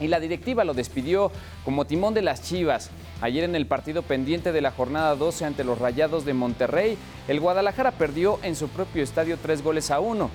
y 0.00 0.08
la 0.08 0.20
directiva 0.20 0.64
lo 0.64 0.74
despidió 0.74 1.32
como 1.64 1.86
timón 1.86 2.12
de 2.12 2.20
las 2.20 2.42
Chivas. 2.42 2.90
Ayer 3.22 3.42
en 3.42 3.54
el 3.54 3.66
partido 3.66 4.02
pendiente 4.02 4.52
de 4.52 4.60
la 4.60 4.70
jornada 4.70 5.16
12 5.16 5.46
ante 5.46 5.64
los 5.64 5.78
Rayados 5.78 6.26
de 6.26 6.34
Monterrey, 6.34 6.98
el 7.26 7.40
Guadalajara 7.40 7.92
perdió 7.92 8.38
en 8.42 8.54
su 8.54 8.68
propio 8.68 9.02
estadio 9.02 9.38
tres 9.42 9.64
goles 9.64 9.90
a 9.90 9.98
uno. 9.98 10.28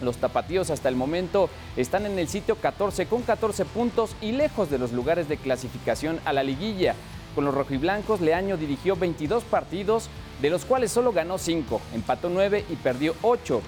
Los 0.00 0.16
tapatíos 0.16 0.70
hasta 0.70 0.88
el 0.88 0.96
momento 0.96 1.50
están 1.76 2.06
en 2.06 2.18
el 2.18 2.28
sitio 2.28 2.56
14 2.56 3.06
con 3.06 3.22
14 3.22 3.64
puntos 3.66 4.16
y 4.20 4.32
lejos 4.32 4.70
de 4.70 4.78
los 4.78 4.92
lugares 4.92 5.28
de 5.28 5.36
clasificación 5.36 6.20
a 6.24 6.32
la 6.32 6.42
liguilla. 6.42 6.94
Con 7.34 7.44
los 7.44 7.54
rojiblancos, 7.54 8.20
Leaño 8.20 8.56
dirigió 8.56 8.96
22 8.96 9.44
partidos, 9.44 10.08
de 10.42 10.50
los 10.50 10.64
cuales 10.64 10.90
solo 10.90 11.12
ganó 11.12 11.38
5, 11.38 11.80
empató 11.94 12.28
9 12.28 12.64
y 12.68 12.76
perdió 12.76 13.14
8. 13.22 13.60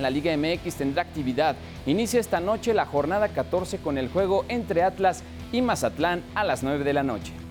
La 0.00 0.10
Liga 0.10 0.36
MX 0.36 0.74
tendrá 0.74 1.02
actividad. 1.02 1.54
Inicia 1.86 2.18
esta 2.18 2.40
noche 2.40 2.74
la 2.74 2.86
jornada 2.86 3.28
14 3.28 3.78
con 3.78 3.98
el 3.98 4.08
juego 4.08 4.44
entre 4.48 4.82
Atlas 4.82 5.22
y 5.52 5.62
Mazatlán 5.62 6.24
a 6.34 6.42
las 6.42 6.64
9 6.64 6.82
de 6.82 6.92
la 6.92 7.04
noche. 7.04 7.43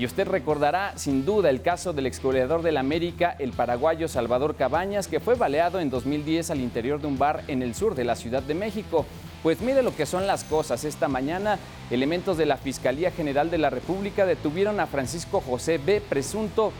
Y 0.00 0.06
usted 0.06 0.26
recordará 0.26 0.94
sin 0.96 1.26
duda 1.26 1.50
el 1.50 1.60
caso 1.60 1.92
del 1.92 2.06
exgoleador 2.06 2.62
del 2.62 2.78
América, 2.78 3.36
el 3.38 3.52
paraguayo 3.52 4.08
Salvador 4.08 4.56
Cabañas, 4.56 5.08
que 5.08 5.20
fue 5.20 5.34
baleado 5.34 5.78
en 5.78 5.90
2010 5.90 6.50
al 6.50 6.60
interior 6.60 7.02
de 7.02 7.06
un 7.06 7.18
bar 7.18 7.42
en 7.48 7.60
el 7.60 7.74
sur 7.74 7.94
de 7.94 8.04
la 8.04 8.16
Ciudad 8.16 8.42
de 8.42 8.54
México. 8.54 9.04
Pues 9.42 9.60
mire 9.60 9.82
lo 9.82 9.94
que 9.94 10.06
son 10.06 10.26
las 10.26 10.44
cosas. 10.44 10.84
Esta 10.84 11.06
mañana, 11.06 11.58
elementos 11.90 12.38
de 12.38 12.46
la 12.46 12.56
Fiscalía 12.56 13.10
General 13.10 13.50
de 13.50 13.58
la 13.58 13.68
República 13.68 14.24
detuvieron 14.24 14.80
a 14.80 14.86
Francisco 14.86 15.42
José 15.42 15.76
B., 15.76 16.00
presunto 16.00 16.72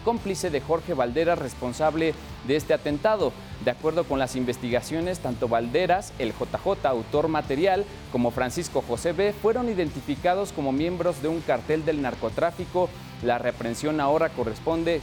cómplice 0.00 0.50
de 0.50 0.60
Jorge 0.60 0.94
Valderas, 0.94 1.38
responsable 1.38 2.14
de 2.46 2.56
este 2.56 2.74
atentado. 2.74 3.32
De 3.64 3.70
acuerdo 3.70 4.04
con 4.04 4.18
las 4.18 4.36
investigaciones, 4.36 5.20
tanto 5.20 5.48
Valderas, 5.48 6.12
el 6.18 6.32
JJ 6.32 6.86
autor 6.86 7.28
material, 7.28 7.84
como 8.12 8.30
Francisco 8.30 8.82
José 8.86 9.12
B. 9.12 9.32
fueron 9.32 9.68
identificados 9.68 10.52
como 10.52 10.72
miembros 10.72 11.22
de 11.22 11.28
un 11.28 11.40
cartel 11.40 11.84
del 11.84 12.02
narcotráfico. 12.02 12.88
La 13.22 13.38
reaprensión 13.38 14.00
ahora 14.00 14.30
corresponde 14.30 15.00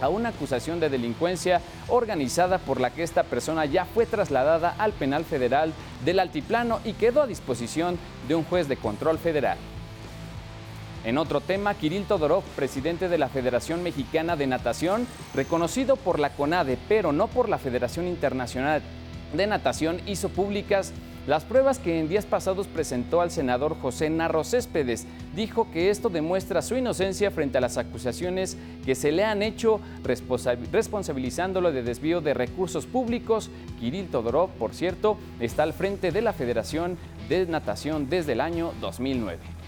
a 0.00 0.08
una 0.08 0.30
acusación 0.30 0.80
de 0.80 0.90
delincuencia 0.90 1.60
organizada 1.88 2.58
por 2.58 2.80
la 2.80 2.90
que 2.90 3.04
esta 3.04 3.22
persona 3.22 3.64
ya 3.66 3.84
fue 3.84 4.04
trasladada 4.04 4.74
al 4.78 4.92
penal 4.92 5.24
federal 5.24 5.72
del 6.04 6.18
Altiplano 6.18 6.80
y 6.84 6.94
quedó 6.94 7.22
a 7.22 7.26
disposición 7.26 7.98
de 8.26 8.34
un 8.34 8.44
juez 8.44 8.68
de 8.68 8.76
control 8.76 9.18
federal. 9.18 9.58
En 11.04 11.18
otro 11.18 11.40
tema, 11.40 11.74
Kirill 11.74 12.04
Todorov, 12.04 12.44
presidente 12.54 13.08
de 13.08 13.18
la 13.18 13.28
Federación 13.28 13.82
Mexicana 13.82 14.36
de 14.36 14.46
Natación, 14.46 15.08
reconocido 15.34 15.96
por 15.96 16.20
la 16.20 16.30
CONADE, 16.30 16.78
pero 16.88 17.12
no 17.12 17.26
por 17.26 17.48
la 17.48 17.58
Federación 17.58 18.06
Internacional 18.06 18.82
de 19.34 19.46
Natación, 19.48 20.00
hizo 20.06 20.28
públicas 20.28 20.92
las 21.26 21.44
pruebas 21.44 21.78
que 21.78 21.98
en 21.98 22.08
días 22.08 22.26
pasados 22.26 22.68
presentó 22.68 23.20
al 23.20 23.30
senador 23.30 23.76
José 23.80 24.10
Narro 24.10 24.44
Céspedes. 24.44 25.06
Dijo 25.34 25.68
que 25.72 25.90
esto 25.90 26.08
demuestra 26.08 26.62
su 26.62 26.76
inocencia 26.76 27.30
frente 27.30 27.58
a 27.58 27.60
las 27.60 27.78
acusaciones 27.78 28.56
que 28.84 28.94
se 28.94 29.12
le 29.12 29.24
han 29.24 29.42
hecho 29.42 29.80
responsabilizándolo 30.04 31.72
de 31.72 31.82
desvío 31.82 32.20
de 32.20 32.34
recursos 32.34 32.86
públicos. 32.86 33.50
Kirill 33.80 34.08
Todorov, 34.08 34.50
por 34.50 34.74
cierto, 34.74 35.16
está 35.40 35.62
al 35.64 35.72
frente 35.72 36.10
de 36.10 36.22
la 36.22 36.32
Federación 36.32 36.96
de 37.28 37.46
Natación 37.46 38.08
desde 38.08 38.32
el 38.32 38.40
año 38.40 38.72
2009. 38.80 39.61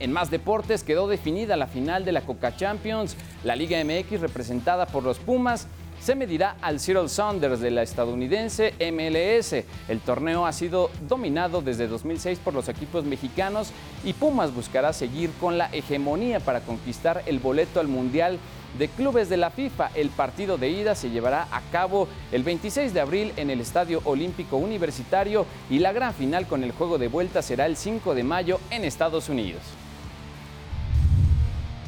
En 0.00 0.12
más 0.12 0.30
deportes 0.30 0.82
quedó 0.82 1.08
definida 1.08 1.58
la 1.58 1.66
final 1.66 2.06
de 2.06 2.12
la 2.12 2.22
Coca 2.22 2.56
Champions. 2.56 3.16
La 3.44 3.54
Liga 3.54 3.78
MX 3.84 4.22
representada 4.22 4.86
por 4.86 5.02
los 5.02 5.18
Pumas 5.18 5.68
se 6.00 6.14
medirá 6.14 6.56
al 6.62 6.80
Cyril 6.80 7.10
Saunders 7.10 7.60
de 7.60 7.70
la 7.70 7.82
estadounidense 7.82 8.72
MLS. 8.90 9.52
El 9.88 10.00
torneo 10.00 10.46
ha 10.46 10.52
sido 10.52 10.90
dominado 11.06 11.60
desde 11.60 11.86
2006 11.86 12.38
por 12.38 12.54
los 12.54 12.70
equipos 12.70 13.04
mexicanos 13.04 13.72
y 14.02 14.14
Pumas 14.14 14.54
buscará 14.54 14.94
seguir 14.94 15.30
con 15.38 15.58
la 15.58 15.66
hegemonía 15.66 16.40
para 16.40 16.60
conquistar 16.60 17.22
el 17.26 17.38
boleto 17.38 17.78
al 17.78 17.88
Mundial 17.88 18.38
de 18.78 18.88
Clubes 18.88 19.28
de 19.28 19.36
la 19.36 19.50
FIFA. 19.50 19.90
El 19.94 20.08
partido 20.08 20.56
de 20.56 20.70
ida 20.70 20.94
se 20.94 21.10
llevará 21.10 21.46
a 21.50 21.60
cabo 21.70 22.08
el 22.32 22.42
26 22.42 22.94
de 22.94 23.00
abril 23.00 23.32
en 23.36 23.50
el 23.50 23.60
Estadio 23.60 24.00
Olímpico 24.04 24.56
Universitario 24.56 25.44
y 25.68 25.80
la 25.80 25.92
gran 25.92 26.14
final 26.14 26.46
con 26.46 26.64
el 26.64 26.72
juego 26.72 26.96
de 26.96 27.08
vuelta 27.08 27.42
será 27.42 27.66
el 27.66 27.76
5 27.76 28.14
de 28.14 28.24
mayo 28.24 28.60
en 28.70 28.86
Estados 28.86 29.28
Unidos. 29.28 29.60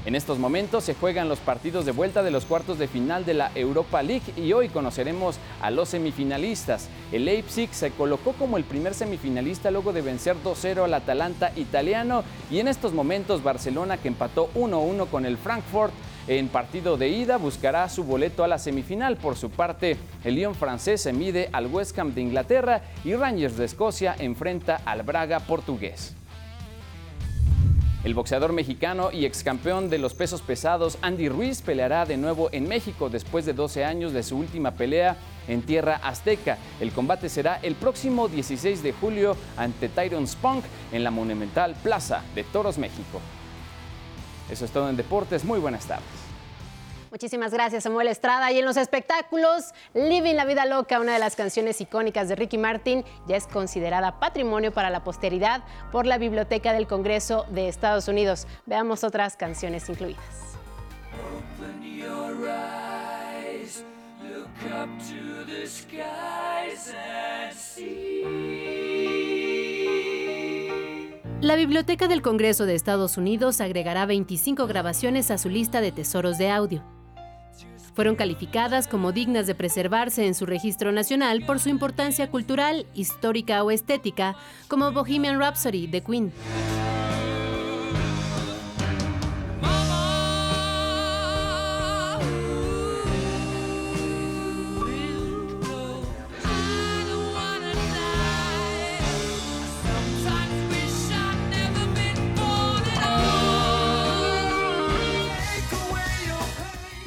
En 0.05 0.17
estos 0.17 0.39
momentos 0.39 0.83
se 0.83 0.95
juegan 0.95 1.29
los 1.29 1.39
partidos 1.39 1.87
de 1.87 1.93
vuelta 1.93 2.25
de 2.25 2.33
los 2.33 2.45
cuartos 2.45 2.77
de 2.79 2.89
final 2.89 3.25
de 3.25 3.35
la 3.35 3.53
Europa 3.55 4.03
League 4.03 4.33
y 4.37 4.53
hoy 4.53 4.69
conoceremos 4.69 5.37
a 5.61 5.71
los 5.71 5.91
semifinalistas. 5.91 6.89
El 7.13 7.25
Leipzig 7.27 7.73
se 7.73 7.93
colocó 7.93 8.33
como 8.33 8.57
el 8.57 8.65
primer 8.65 8.95
semifinalista 8.95 9.71
luego 9.71 9.93
de 9.93 10.03
vencer 10.03 10.37
2-0 10.43 10.85
al 10.85 10.95
Atalanta 10.95 11.53
italiano 11.55 12.25
y 12.51 12.59
en 12.59 12.67
estos 12.67 12.93
momentos 12.93 13.45
Barcelona 13.45 13.97
que 13.97 14.09
empató 14.09 14.51
1-1 14.55 15.09
con 15.09 15.25
el 15.25 15.39
Frankfurt 15.39 15.93
en 16.29 16.49
partido 16.49 16.97
de 16.97 17.09
ida 17.09 17.37
buscará 17.37 17.89
su 17.89 18.05
boleto 18.05 18.45
a 18.45 18.49
la 18.49 18.59
semifinal. 18.59 19.17
Por 19.17 19.37
su 19.37 19.51
parte, 19.51 19.97
el 20.25 20.37
Lyon 20.37 20.55
francés 20.55 21.01
se 21.01 21.13
mide 21.13 21.49
al 21.53 21.67
West 21.67 21.99
Ham 21.99 22.15
de 22.15 22.21
Inglaterra 22.21 22.83
y 23.05 23.15
Rangers 23.15 23.57
de 23.57 23.65
Escocia 23.65 24.15
enfrenta 24.19 24.81
al 24.85 25.03
Braga 25.03 25.41
portugués. 25.41 26.15
El 28.05 28.15
boxeador 28.15 28.53
mexicano 28.53 29.13
y 29.13 29.27
ex 29.27 29.45
campeón 29.45 29.89
de 29.89 29.99
los 29.99 30.13
pesos 30.13 30.43
pesados 30.43 30.99
Andy 31.03 31.29
Ruiz 31.29 31.63
peleará 31.63 32.05
de 32.05 32.17
nuevo 32.17 32.49
en 32.51 32.67
México 32.67 33.09
después 33.09 33.47
de 33.47 33.53
12 33.53 33.85
años 33.85 34.13
de 34.13 34.25
su 34.25 34.37
última 34.37 34.73
pelea 34.73 35.17
en 35.47 35.63
tierra 35.63 36.01
azteca. 36.03 36.59
El 36.81 36.91
combate 36.91 37.29
será 37.29 37.61
el 37.63 37.77
próximo 37.77 38.27
16 38.27 38.83
de 38.83 38.93
julio 38.93 39.37
ante 39.57 39.89
Tyron 39.89 40.27
Spunk 40.27 40.65
en 40.91 41.05
la 41.05 41.13
monumental 41.13 41.77
Plaza 41.81 42.25
de 42.35 42.43
Toros, 42.43 42.77
México. 42.77 43.21
Eso 44.51 44.65
es 44.65 44.73
todo 44.73 44.91
en 44.91 44.97
deportes. 44.97 45.45
Muy 45.45 45.61
buenas 45.61 45.87
tardes. 45.87 46.22
Muchísimas 47.13 47.53
gracias, 47.53 47.83
Samuel 47.83 48.09
Estrada. 48.09 48.51
Y 48.53 48.59
en 48.59 48.65
los 48.65 48.79
espectáculos, 48.79 49.75
Living 49.93 50.35
la 50.35 50.47
Vida 50.47 50.65
Loca, 50.65 50.99
una 50.99 51.13
de 51.13 51.19
las 51.19 51.37
canciones 51.37 51.79
icónicas 51.83 52.31
de 52.31 52.37
Ricky 52.37 52.57
Martin, 52.57 53.05
ya 53.29 53.37
es 53.37 53.47
considerada 53.47 54.19
patrimonio 54.19 54.73
para 54.73 54.89
la 54.89 55.05
posteridad 55.05 55.63
por 55.93 56.07
la 56.07 56.17
Biblioteca 56.17 56.73
del 56.73 56.87
Congreso 56.87 57.45
de 57.51 57.69
Estados 57.69 58.09
Unidos. 58.09 58.47
Veamos 58.65 59.05
otras 59.05 59.37
canciones 59.37 59.91
incluidas. 59.91 60.25
La 71.43 71.57
Biblioteca 71.57 72.09
del 72.09 72.23
Congreso 72.23 72.65
de 72.65 72.75
Estados 72.75 73.19
Unidos 73.19 73.61
agregará 73.61 74.07
25 74.07 74.67
grabaciones 74.67 75.31
a 75.31 75.37
su 75.37 75.51
lista 75.51 75.83
de 75.83 75.93
tesoros 75.93 76.39
de 76.39 76.51
audio. 76.51 76.83
Fueron 77.95 78.17
calificadas 78.17 78.89
como 78.89 79.13
dignas 79.13 79.47
de 79.47 79.55
preservarse 79.55 80.27
en 80.27 80.35
su 80.35 80.47
registro 80.47 80.93
nacional 80.93 81.45
por 81.45 81.61
su 81.61 81.69
importancia 81.69 82.31
cultural, 82.31 82.87
histórica 82.95 83.63
o 83.63 83.71
estética, 83.71 84.35
como 84.69 84.93
Bohemian 84.93 85.39
Rhapsody 85.39 85.87
de 85.87 86.01
Queen. 86.01 86.33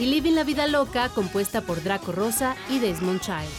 Living 0.05 0.33
la 0.33 0.43
Vida 0.43 0.67
Loca, 0.67 1.09
compuesta 1.09 1.61
por 1.61 1.81
Draco 1.81 2.11
Rosa 2.11 2.55
y 2.69 2.79
Desmond 2.79 3.21
Child. 3.21 3.49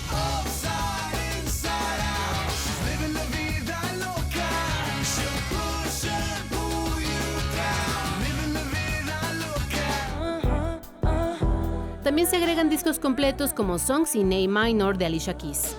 También 12.05 12.29
se 12.29 12.37
agregan 12.37 12.71
discos 12.71 13.01
completos 13.01 13.53
como 13.53 13.79
Songs 13.81 14.15
in 14.15 14.33
A 14.33 14.65
Minor 14.65 14.97
de 14.97 15.07
Alicia 15.07 15.37
Keys. 15.37 15.77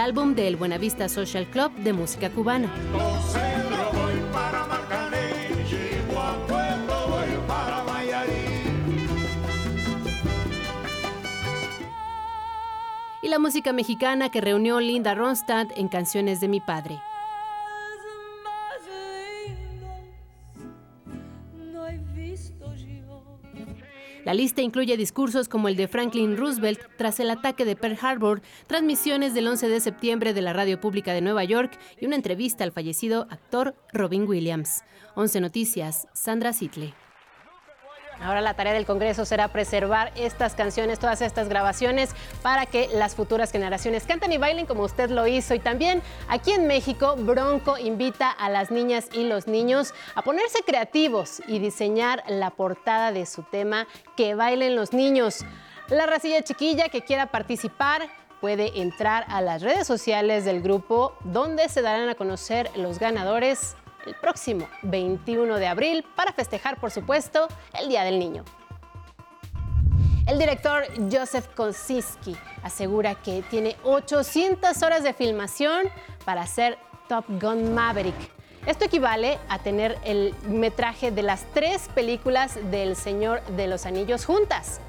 Álbum 0.00 0.34
del 0.34 0.56
Buenavista 0.56 1.08
Social 1.08 1.46
Club 1.46 1.72
de 1.74 1.92
música 1.92 2.30
cubana. 2.30 2.72
Y 13.22 13.28
la 13.28 13.38
música 13.38 13.72
mexicana 13.74 14.30
que 14.30 14.40
reunió 14.40 14.80
Linda 14.80 15.14
Ronstadt 15.14 15.72
en 15.76 15.88
Canciones 15.88 16.40
de 16.40 16.48
mi 16.48 16.60
padre. 16.60 17.02
La 24.30 24.34
lista 24.34 24.62
incluye 24.62 24.96
discursos 24.96 25.48
como 25.48 25.66
el 25.66 25.74
de 25.74 25.88
Franklin 25.88 26.36
Roosevelt 26.36 26.78
tras 26.96 27.18
el 27.18 27.30
ataque 27.30 27.64
de 27.64 27.74
Pearl 27.74 27.98
Harbor, 28.00 28.42
transmisiones 28.68 29.34
del 29.34 29.48
11 29.48 29.68
de 29.68 29.80
septiembre 29.80 30.32
de 30.32 30.40
la 30.40 30.52
Radio 30.52 30.80
Pública 30.80 31.12
de 31.12 31.20
Nueva 31.20 31.42
York 31.42 31.76
y 32.00 32.06
una 32.06 32.14
entrevista 32.14 32.62
al 32.62 32.70
fallecido 32.70 33.26
actor 33.28 33.74
Robin 33.92 34.28
Williams. 34.28 34.84
11 35.16 35.40
Noticias, 35.40 36.06
Sandra 36.12 36.52
Sitley. 36.52 36.94
Ahora 38.22 38.40
la 38.40 38.54
tarea 38.54 38.72
del 38.72 38.86
Congreso 38.86 39.24
será 39.24 39.48
preservar 39.48 40.12
estas 40.14 40.54
canciones, 40.54 40.98
todas 40.98 41.22
estas 41.22 41.48
grabaciones, 41.48 42.10
para 42.42 42.66
que 42.66 42.88
las 42.92 43.14
futuras 43.14 43.50
generaciones 43.50 44.04
canten 44.04 44.32
y 44.32 44.38
bailen 44.38 44.66
como 44.66 44.82
usted 44.82 45.10
lo 45.10 45.26
hizo. 45.26 45.54
Y 45.54 45.58
también 45.58 46.02
aquí 46.28 46.52
en 46.52 46.66
México, 46.66 47.16
Bronco 47.16 47.78
invita 47.78 48.30
a 48.30 48.50
las 48.50 48.70
niñas 48.70 49.08
y 49.12 49.24
los 49.24 49.46
niños 49.46 49.94
a 50.14 50.22
ponerse 50.22 50.58
creativos 50.66 51.42
y 51.46 51.58
diseñar 51.58 52.22
la 52.28 52.50
portada 52.50 53.12
de 53.12 53.26
su 53.26 53.42
tema 53.42 53.86
Que 54.16 54.34
bailen 54.34 54.76
los 54.76 54.92
niños. 54.92 55.44
La 55.88 56.06
racilla 56.06 56.42
chiquilla 56.42 56.88
que 56.88 57.02
quiera 57.02 57.26
participar 57.26 58.08
puede 58.40 58.80
entrar 58.80 59.24
a 59.28 59.40
las 59.40 59.62
redes 59.62 59.86
sociales 59.86 60.44
del 60.44 60.62
grupo 60.62 61.14
donde 61.24 61.68
se 61.68 61.82
darán 61.82 62.08
a 62.08 62.14
conocer 62.14 62.70
los 62.74 62.98
ganadores 62.98 63.76
el 64.06 64.14
próximo 64.14 64.68
21 64.82 65.56
de 65.56 65.66
abril 65.66 66.04
para 66.16 66.32
festejar, 66.32 66.78
por 66.80 66.90
supuesto, 66.90 67.48
el 67.78 67.88
Día 67.88 68.04
del 68.04 68.18
Niño. 68.18 68.44
El 70.26 70.38
director 70.38 70.84
Joseph 71.10 71.46
Kosinski 71.56 72.36
asegura 72.62 73.16
que 73.16 73.42
tiene 73.50 73.76
800 73.82 74.80
horas 74.82 75.02
de 75.02 75.12
filmación 75.12 75.88
para 76.24 76.42
hacer 76.42 76.78
Top 77.08 77.24
Gun 77.40 77.74
Maverick. 77.74 78.14
Esto 78.66 78.84
equivale 78.84 79.38
a 79.48 79.58
tener 79.58 79.98
el 80.04 80.34
metraje 80.46 81.10
de 81.10 81.22
las 81.22 81.44
tres 81.52 81.88
películas 81.94 82.58
del 82.70 82.94
Señor 82.94 83.42
de 83.56 83.66
los 83.66 83.86
Anillos 83.86 84.24
juntas. 84.24 84.80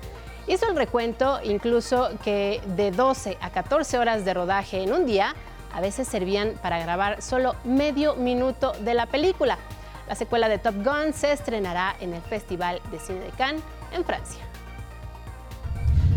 Hizo 0.45 0.69
el 0.69 0.75
recuento 0.75 1.39
incluso 1.43 2.09
que 2.23 2.61
de 2.75 2.91
12 2.91 3.37
a 3.41 3.49
14 3.51 3.97
horas 3.97 4.25
de 4.25 4.33
rodaje 4.33 4.83
en 4.83 4.91
un 4.91 5.05
día 5.05 5.33
a 5.73 5.81
veces 5.81 6.07
servían 6.07 6.53
para 6.61 6.79
grabar 6.79 7.21
solo 7.21 7.55
medio 7.63 8.15
minuto 8.15 8.73
de 8.81 8.93
la 8.93 9.05
película. 9.05 9.57
La 10.07 10.15
secuela 10.15 10.49
de 10.49 10.57
Top 10.57 10.75
Gun 10.83 11.13
se 11.13 11.31
estrenará 11.31 11.95
en 11.99 12.13
el 12.13 12.21
Festival 12.21 12.81
de 12.91 12.99
Cine 12.99 13.21
de 13.21 13.29
Cannes 13.29 13.63
en 13.93 14.03
Francia. 14.03 14.43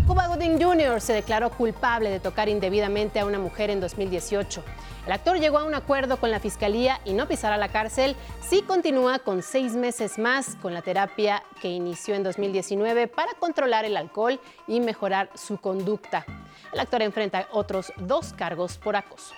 Cuba 0.07 0.27
Gooding 0.27 0.63
Jr. 0.63 1.01
se 1.01 1.15
declaró 1.15 1.49
culpable 1.51 2.11
de 2.11 2.21
tocar 2.21 2.51
indebidamente 2.51 3.21
a 3.21 3.25
una 3.25 3.39
mujer 3.39 3.71
en 3.71 3.81
2018. 3.81 4.63
El 5.07 5.13
actor 5.13 5.39
llegó 5.39 5.59
a 5.59 5.65
un 5.65 5.75
acuerdo 5.75 6.19
con 6.19 6.31
la 6.31 6.41
fiscalía 6.41 7.01
y 7.05 7.13
no 7.13 7.29
pisará 7.29 7.57
la 7.57 7.69
cárcel 7.69 8.17
si 8.47 8.63
continúa 8.63 9.19
con 9.19 9.43
seis 9.43 9.75
meses 9.75 10.19
más 10.19 10.57
con 10.57 10.75
la 10.75 10.83
terapia 10.83 11.43
que 11.61 11.69
inició 11.69 12.15
en 12.15 12.23
2019 12.23 13.09
para 13.09 13.33
controlar 13.35 13.85
el 13.85 13.97
alcohol 13.97 14.41
y 14.67 14.81
mejorar 14.81 15.31
su 15.35 15.59
conducta. 15.59 16.27
El 16.73 16.81
actor 16.81 17.03
enfrenta 17.03 17.49
otros 17.53 17.93
dos 17.97 18.33
cargos 18.33 18.77
por 18.77 18.97
acoso. 18.97 19.35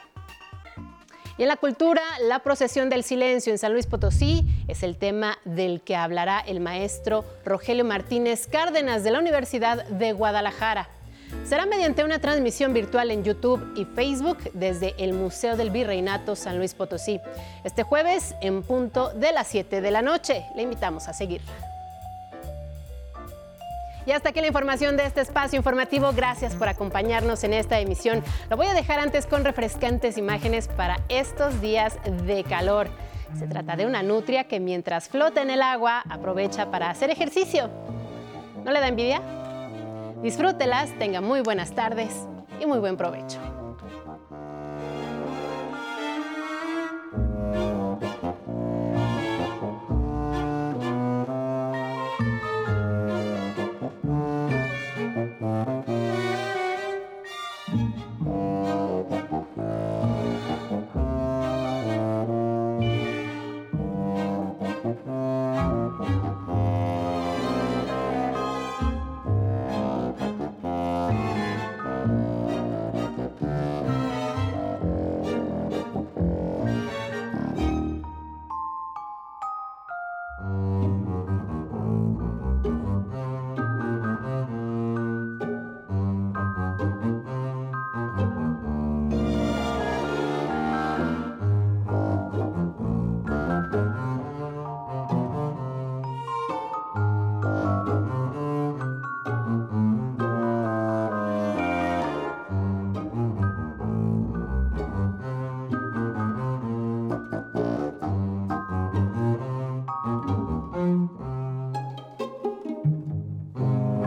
Y 1.39 1.43
en 1.43 1.49
la 1.49 1.57
cultura, 1.57 2.01
la 2.23 2.39
procesión 2.39 2.89
del 2.89 3.05
silencio 3.05 3.53
en 3.53 3.59
San 3.59 3.73
Luis 3.73 3.87
Potosí 3.87 4.47
es 4.69 4.83
el 4.83 4.97
tema 4.97 5.39
del 5.45 5.83
que 5.83 5.95
hablará 5.95 6.41
el 6.41 6.61
maestro 6.61 7.25
Rogelio 7.45 7.85
Martínez 7.85 8.47
Cárdenas 8.47 9.05
de 9.05 9.11
la 9.11 9.19
Universidad 9.19 9.85
de 9.87 10.13
Guadalajara. 10.13 10.89
Será 11.45 11.67
mediante 11.67 12.05
una 12.05 12.21
transmisión 12.21 12.73
virtual 12.73 13.11
en 13.11 13.23
YouTube 13.23 13.75
y 13.77 13.85
Facebook 13.85 14.39
desde 14.55 14.95
el 14.99 15.13
Museo 15.13 15.57
del 15.57 15.71
Virreinato 15.71 16.37
San 16.37 16.57
Luis 16.57 16.73
Potosí. 16.73 17.21
Este 17.65 17.83
jueves 17.83 18.35
en 18.41 18.63
punto 18.63 19.11
de 19.11 19.33
las 19.33 19.49
7 19.49 19.83
de 19.83 19.91
la 19.91 20.01
noche. 20.01 20.47
Le 20.55 20.63
invitamos 20.63 21.09
a 21.09 21.13
seguir. 21.13 21.43
Y 24.07 24.13
hasta 24.13 24.29
aquí 24.29 24.41
la 24.41 24.47
información 24.47 24.97
de 24.97 25.05
este 25.05 25.21
espacio 25.21 25.57
informativo. 25.57 26.13
Gracias 26.15 26.55
por 26.55 26.69
acompañarnos 26.69 27.43
en 27.43 27.53
esta 27.53 27.81
emisión. 27.81 28.23
Lo 28.49 28.57
voy 28.57 28.69
a 28.69 28.75
dejar 28.75 29.01
antes 29.01 29.27
con 29.27 29.45
refrescantes 29.45 30.17
imágenes 30.17 30.69
para 30.69 31.01
estos 31.09 31.61
días 31.61 31.99
de 32.25 32.45
calor. 32.45 32.89
Se 33.37 33.49
trata 33.49 33.75
de 33.75 33.85
una 33.85 34.05
nutria 34.05 34.45
que 34.45 34.61
mientras 34.61 35.09
flota 35.09 35.43
en 35.43 35.51
el 35.51 35.61
agua 35.61 36.05
aprovecha 36.09 36.71
para 36.71 36.89
hacer 36.89 37.11
ejercicio. 37.11 37.69
¿No 38.65 38.71
le 38.71 38.81
da 38.81 38.89
envidia? 38.89 39.21
Disfrútelas, 40.23 40.91
tenga 40.99 41.21
muy 41.21 41.41
buenas 41.41 41.73
tardes 41.73 42.13
y 42.61 42.67
muy 42.67 42.79
buen 42.79 42.97
provecho. 42.97 43.56